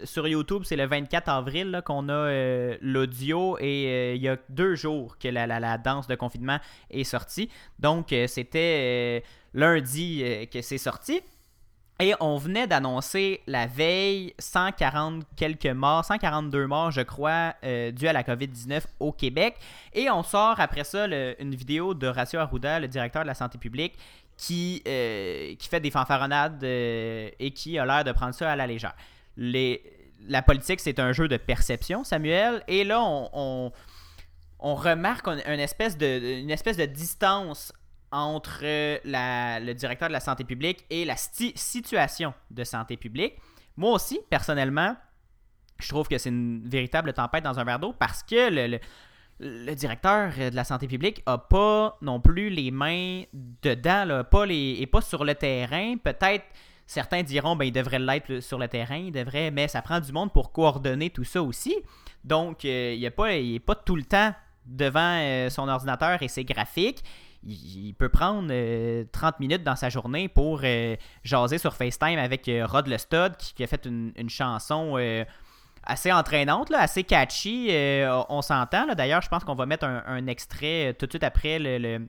[0.03, 4.37] sur YouTube, c'est le 24 avril qu'on a euh, l'audio et euh, il y a
[4.49, 6.59] deux jours que la, danse de confinement
[6.89, 7.49] est sortie.
[7.79, 9.23] Donc, euh, c'était
[9.53, 11.21] lundi que c'est sorti.
[12.01, 18.13] Et on venait d'annoncer la veille 140 quelques morts, 142 morts, je crois, euh, à
[18.13, 19.55] la COVID-19 au Québec.
[19.93, 21.05] Et on sort après ça
[21.39, 23.93] une vidéo de Horacio Arruda, le directeur de la santé publique,
[24.35, 28.55] qui, euh, qui fait des fanfaronnades euh, et qui a l'air de prendre ça à
[28.57, 28.95] la légère.
[29.37, 32.61] La politique, c'est un jeu de perception, Samuel.
[32.67, 33.71] Et là, on,
[34.59, 37.71] on, remarque une espèce, de, une espèce de distance
[38.11, 43.33] entre le directeur de la santé publique et la situation de santé publique.
[43.77, 44.95] Moi aussi, personnellement,
[45.79, 48.77] je trouve que c'est une véritable tempête dans un verre d'eau parce que
[49.39, 54.45] le, directeur de la santé publique a pas non plus les mains dedans, là, pas
[54.45, 55.97] les, et pas sur le terrain.
[55.97, 56.45] Peut-être
[56.87, 60.31] certains diront ben il devrait l'être sur le terrain, devrait, mais ça prend du monde
[60.31, 61.75] pour coordonner tout ça aussi.
[62.23, 63.31] Donc euh, il n'est pas,
[63.65, 64.33] pas tout le temps
[64.65, 67.03] devant euh, son ordinateur et ses graphiques
[67.45, 72.47] il, peut prendre 30 euh, minutes dans sa journée pour euh, jaser sur FaceTime avec
[72.47, 74.97] euh, Rod Lestud qui, qui, a fait une, chanson
[75.83, 77.69] assez entraînante, là, assez catchy.
[78.29, 78.87] on s'entend.
[78.95, 82.07] D'ailleurs, je pense qu'on va mettre un, extrait tout de suite après le,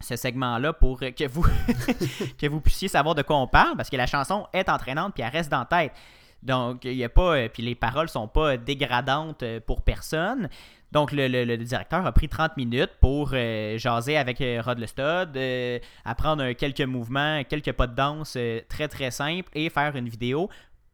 [0.00, 1.42] ce segment-là pour que vous,
[2.38, 5.24] que vous puissiez savoir de quoi on parle parce que la chanson est entraînante puis
[5.24, 5.92] elle reste dans la tête.
[6.42, 7.48] Donc, il y a pas.
[7.50, 10.48] Puis les paroles sont pas dégradantes pour personne.
[10.92, 15.78] Donc, le, directeur a pris 30 minutes pour euh, jaser avec euh, Rod Lestud, euh,
[16.04, 18.36] apprendre quelques mouvements, quelques pas de danse
[18.68, 20.50] très très simples et faire une vidéo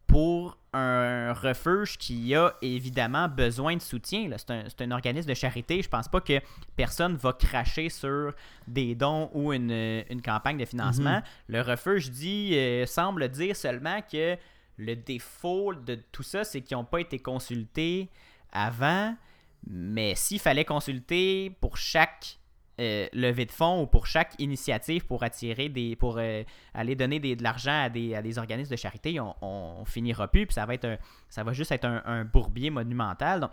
[0.07, 4.28] pour un refuge qui a évidemment besoin de soutien.
[4.36, 5.82] C'est un, organisme de charité.
[5.82, 6.40] Je pense pas que
[6.76, 8.32] personne va cracher sur
[8.68, 11.18] des dons ou une, campagne de financement.
[11.18, 11.49] Mm-hmm.
[11.49, 14.36] Le refuge dit, semble dire seulement que
[14.76, 18.11] le défaut de tout ça, c'est qu'ils n'ont pas été consultés
[18.53, 19.16] avant.
[19.67, 22.39] Mais s'il fallait consulter pour chaque
[22.79, 25.97] euh, levée de fonds ou pour chaque initiative pour attirer des.
[25.97, 26.43] pour euh,
[26.75, 30.53] aller donner de l'argent à des, à des, organismes de charité, on, finira plus, puis
[30.53, 30.99] ça va être
[31.31, 33.41] ça va juste être un, bourbier monumental.
[33.41, 33.51] Donc,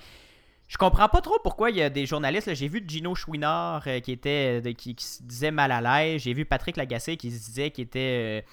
[0.67, 2.53] je comprends pas trop pourquoi il y a des journalistes.
[2.53, 6.23] J'ai vu Gino Chouinard euh, qui était qui, se disait mal à l'aise.
[6.23, 8.43] J'ai vu Patrick Lagacé qui se disait qu'il était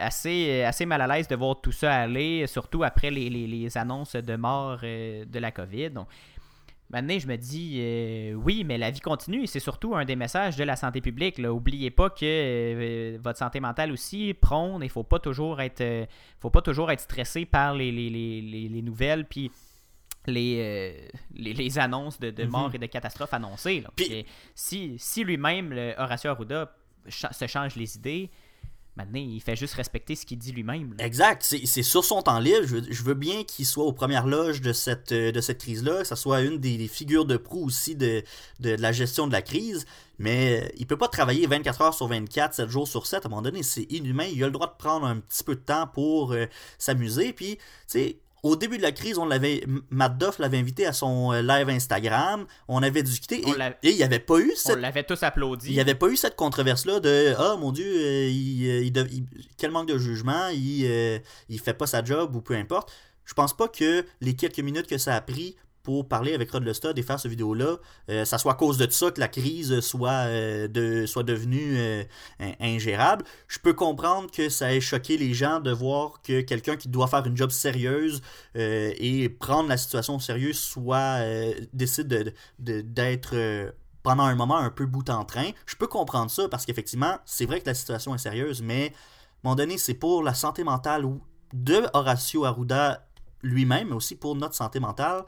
[0.00, 3.78] assez, assez mal à l'aise de voir tout ça aller, surtout après les, les, les
[3.78, 5.90] annonces de mort de la COVID.
[5.90, 6.08] Donc,
[6.90, 10.16] Maintenant, je me dis, euh, oui, mais la vie continue et c'est surtout un des
[10.16, 11.38] messages de la santé publique.
[11.38, 15.80] N'oubliez pas que euh, votre santé mentale aussi prône il ne faut pas toujours être
[15.80, 16.06] euh,
[16.40, 19.50] faut pas toujours être stressé par les, les, nouvelles puis
[20.26, 22.76] les, les, annonces de, de mort mhm.
[22.76, 23.82] et de catastrophes annoncées.
[24.54, 26.70] si, si lui-même, Horacio Arruda,
[27.08, 28.30] se change les idées,
[28.96, 30.94] Maintenant, il fait juste respecter ce qu'il dit lui-même.
[30.98, 31.42] Exact.
[31.42, 32.64] C'est sur son temps libre.
[32.64, 36.06] Je veux, bien qu'il soit aux premières loges de cette, euh, de cette crise-là, que
[36.06, 38.22] ce soit une des, figures de proue aussi de,
[38.60, 39.84] la gestion de la crise.
[40.20, 43.24] Mais euh, il peut pas travailler 24 heures sur 24, 7 jours sur 7.
[43.24, 44.28] À un moment donné, c'est inhumain.
[44.32, 46.46] Il a le droit de prendre un petit peu de temps pour euh,
[46.78, 47.32] s'amuser.
[47.32, 50.92] Puis, tu sais, au début de la crise, on l'avait, Matt Duff l'avait invité à
[50.92, 52.46] son euh, live Instagram.
[52.68, 54.76] On avait discuté et, il n'y avait pas eu cette.
[54.76, 55.70] On l'avait tous applaudi.
[55.70, 58.92] Il n'y avait pas eu cette controverse-là de Ah mon Dieu, euh, euh, il,
[59.56, 62.92] quel manque de jugement, il, il fait pas sa job ou peu importe.
[63.24, 66.64] Je pense pas que les quelques minutes que ça a pris pour parler avec Rod
[66.64, 67.76] Lestad et faire ce vidéo-là,
[68.08, 71.76] euh, ça soit à cause de ça que la crise soit, euh, de, soit devenue
[71.76, 72.02] euh,
[72.58, 73.24] ingérable.
[73.48, 77.06] Je peux comprendre que ça ait choqué les gens de voir que quelqu'un qui doit
[77.06, 78.22] faire une job sérieuse
[78.54, 81.20] et prendre la situation au sérieux soit
[81.74, 83.34] décide d'être
[84.02, 85.50] pendant un moment un peu bout en train.
[85.66, 88.88] Je peux comprendre ça parce qu'effectivement, c'est vrai que la situation est sérieuse, mais à
[88.88, 88.90] un
[89.44, 91.04] moment donné, c'est pour la santé mentale
[91.52, 93.06] de Horacio Arruda
[93.44, 95.24] lui-même, mais aussi pour notre santé mentale.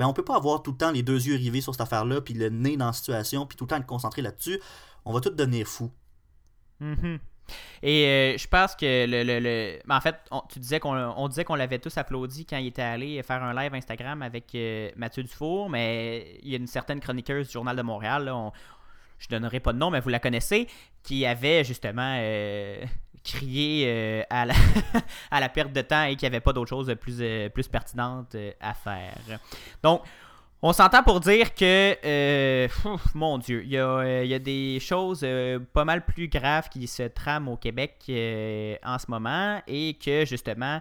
[0.00, 2.22] Ben, on peut pas avoir tout le temps les deux yeux rivés sur cette affaire-là,
[2.22, 4.58] puis le nez dans la situation, puis tout le temps être concentré là-dessus.
[5.04, 5.90] On va tout devenir fou.
[6.80, 7.18] Mm-hmm.
[7.82, 9.78] Et euh, je pense que le.
[9.86, 13.22] ben, en fait, on, tu on disait qu'on l'avait tous applaudi quand il était allé
[13.22, 17.48] faire un live Instagram avec euh, Mathieu Dufour, mais il y a une certaine chroniqueuse
[17.48, 18.52] du Journal de Montréal, là, on,
[19.18, 20.66] je donnerai pas de nom, mais vous la connaissez,
[21.02, 22.82] qui avait justement euh,
[24.30, 24.54] à, la
[25.30, 28.36] à la perte de temps et qu'il n'y avait pas d'autre chose plus, plus pertinente
[28.60, 29.14] à faire.
[29.82, 30.02] Donc,
[30.62, 32.68] on s'entend pour dire que, euh,
[33.14, 37.04] mon Dieu, il y, a, euh, des choses euh, pas mal plus graves qui se
[37.04, 37.94] trament au Québec
[38.84, 40.80] en ce moment et que justement,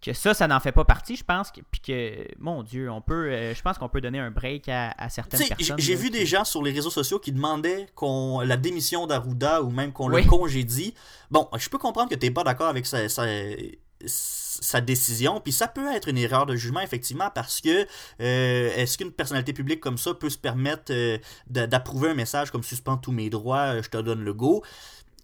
[0.00, 1.50] que ça, ça n'en fait pas partie, je pense.
[1.70, 5.48] Puis que, mon Dieu, on peut, je pense qu'on peut donner un break à, certaines
[5.48, 5.78] personnes.
[5.78, 9.70] J'ai vu des gens sur les réseaux sociaux qui demandaient qu'on la démission d'Arruda ou
[9.70, 10.94] même qu'on le congédie.
[11.30, 13.24] Bon, je peux comprendre que tu n'es pas d'accord avec ça, ça
[14.06, 15.40] sa décision.
[15.40, 17.86] Puis ça peut être une erreur de jugement, effectivement, parce que
[18.20, 21.18] euh, est-ce qu'une personnalité publique comme ça peut se permettre euh,
[21.48, 24.62] d'approuver un message comme suspend tous mes droits, euh, je te donne le go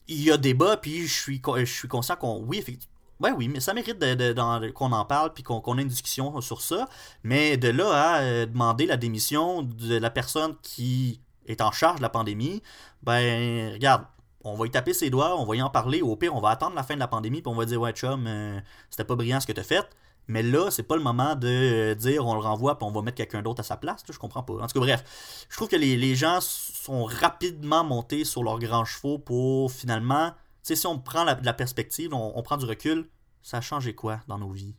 [0.09, 2.43] Il y a débat, puis je suis, je suis conscient qu'on.
[2.45, 2.94] Oui, effectivement.
[3.21, 6.61] Ouais, oui, mais ça mérite de, qu'on en parle puis qu'on ait une discussion sur
[6.61, 6.89] ça.
[7.23, 12.03] Mais de là à demander la démission de la personne qui est en charge de
[12.03, 12.63] la pandémie,
[13.03, 14.05] ben, regarde,
[14.45, 16.03] on va y taper ses doigts, on va y en parler.
[16.03, 17.93] Au pire, on va attendre la fin de la pandémie, puis on va dire Ouais,
[17.93, 18.61] chum, euh,
[18.91, 19.89] c'était pas brillant ce que t'as fait.
[20.27, 23.03] Mais là, c'est pas le moment de euh, dire on le renvoie, puis on va
[23.03, 24.03] mettre quelqu'un d'autre à sa place.
[24.09, 24.55] je comprends pas.
[24.55, 28.85] En tout cas, bref, je trouve que les, gens sont rapidement montés sur leurs grands
[28.85, 30.33] chevaux pour finalement.
[30.65, 33.07] Tu sais, si on prend la, perspective, on, prend du recul,
[33.43, 34.75] ça a changé quoi dans nos vies?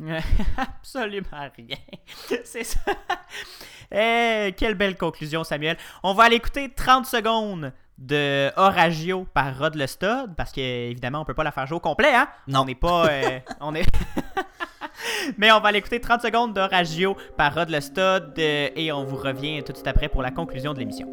[0.56, 1.76] Absolument rien.
[2.44, 2.80] C'est ça.
[3.90, 5.76] Eh, quelle belle conclusion, Samuel.
[6.02, 11.34] On va aller écouter 30 secondes de Oragio par Rod Lestod, parce qu'évidemment, on peut
[11.34, 12.28] pas la faire jouer au complet, hein?
[12.46, 12.62] Non.
[12.62, 13.08] On n'est pas.
[13.10, 13.84] Euh, on est...
[15.36, 19.62] Mais on va l'écouter 30 secondes d'Oragio par Rod Lestod euh, et on vous revient
[19.62, 21.06] tout de suite après pour la conclusion de l'émission.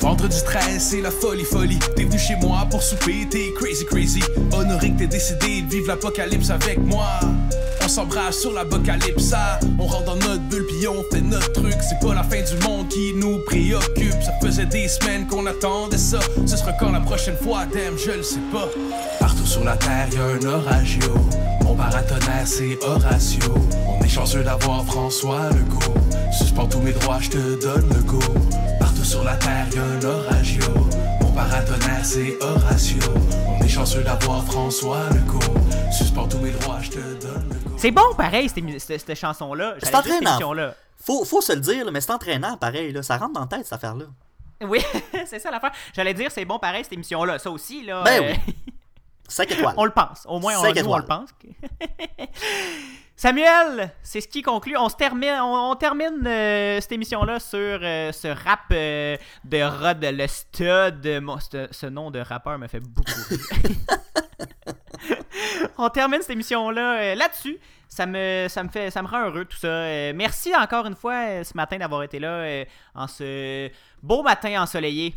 [0.00, 1.78] Vendredi 13, c'est la folie folie.
[1.94, 4.22] T'es venu chez moi pour souper, t'es crazy crazy.
[4.52, 7.20] Honoré que t'es décidé de vivre l'apocalypse avec moi.
[7.84, 9.34] On s'embrasse sur l'apocalypse,
[9.78, 11.74] on rentre dans notre bulle on fait notre truc.
[11.80, 14.22] C'est pas la fin du monde qui nous préoccupe.
[14.22, 16.18] Ça faisait des semaines qu'on attendait ça.
[16.46, 18.68] Ce sera quand la prochaine fois, damn, je le sais pas.
[19.20, 21.14] Partout sur la terre, y a un oragio.
[21.62, 23.54] Mon paratonnerre, c'est Horatio.
[23.88, 25.94] On est chanceux d'avoir François Legault.
[26.32, 28.18] Suspends tous mes droits, je te donne le go.
[29.02, 30.62] Partout sur la terre, y a un oragio.
[31.20, 33.02] Mon paratonnerre, c'est Horatio.
[33.48, 35.40] On est chanceux d'avoir François Legault.
[35.90, 37.76] Suspends tous mes droits, je te donne le go.
[37.78, 39.74] C'est bon, pareil, cette, cette, chanson-là.
[39.82, 40.38] C'est entraînant.
[40.98, 42.92] Faut, faut se le dire, mais c'est entraînant, pareil.
[42.92, 43.02] Là.
[43.02, 44.04] Ça rentre dans la tête, cette affaire-là.
[44.60, 44.80] Oui,
[45.26, 45.72] c'est ça l'affaire.
[45.92, 47.40] J'allais dire, c'est bon, pareil, cette émission-là.
[47.40, 48.04] Ça aussi, là.
[48.04, 48.54] Ben euh, oui.
[49.26, 49.74] 5 étoiles.
[49.78, 50.24] on le pense.
[50.28, 51.30] Au moins, on, on le pense.
[53.16, 54.76] Samuel, c'est ce qui conclut.
[54.76, 60.26] On, se termine, on, termine euh, cette émission-là sur euh, ce rap de Rod le
[60.26, 61.02] Stud.
[61.02, 63.38] ce, nom de rappeur me fait beaucoup rire.
[65.78, 67.58] on termine cette émission-là euh, là-dessus.
[67.88, 69.68] Ça me, ça, me fait, ça me rend heureux tout ça.
[69.68, 73.70] Euh, merci encore une fois euh, ce matin d'avoir été là en ce
[74.02, 75.14] beau matin ensoleillé.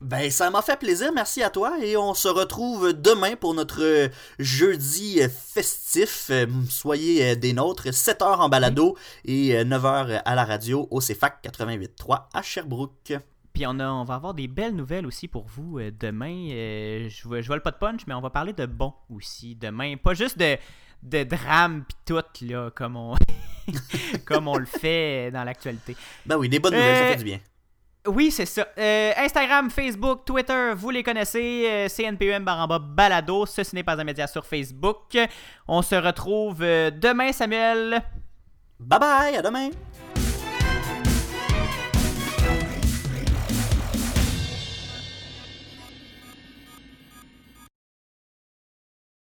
[0.00, 4.10] Ben, ça m'a fait plaisir, merci à toi, et on se retrouve demain pour notre
[4.38, 6.30] jeudi festif.
[6.70, 12.42] Soyez des nôtres, 7h en balado et 9h à la radio au CFAC 88.3 à
[12.42, 13.14] Sherbrooke.
[13.58, 16.48] Puis on, on va avoir des belles nouvelles aussi pour vous euh, demain.
[16.52, 19.96] Euh, je, je le pas de punch, mais on va parler de bon aussi demain.
[19.96, 20.56] Pas juste de,
[21.02, 23.16] de drame pis tout, là, comme on,
[24.26, 25.96] comme on le fait dans l'actualité.
[26.24, 27.40] Ben oui, des bonnes nouvelles, ça fait du bien.
[28.06, 28.66] Euh, oui, c'est ça.
[29.16, 31.86] Instagram, Facebook, Twitter, vous les connaissez.
[31.88, 33.46] CNPM Baramba Balado.
[33.46, 35.16] Ceci n'est pas un média sur Facebook.
[35.66, 38.02] On se retrouve demain, Samuel.
[38.78, 39.70] Bye bye, à demain.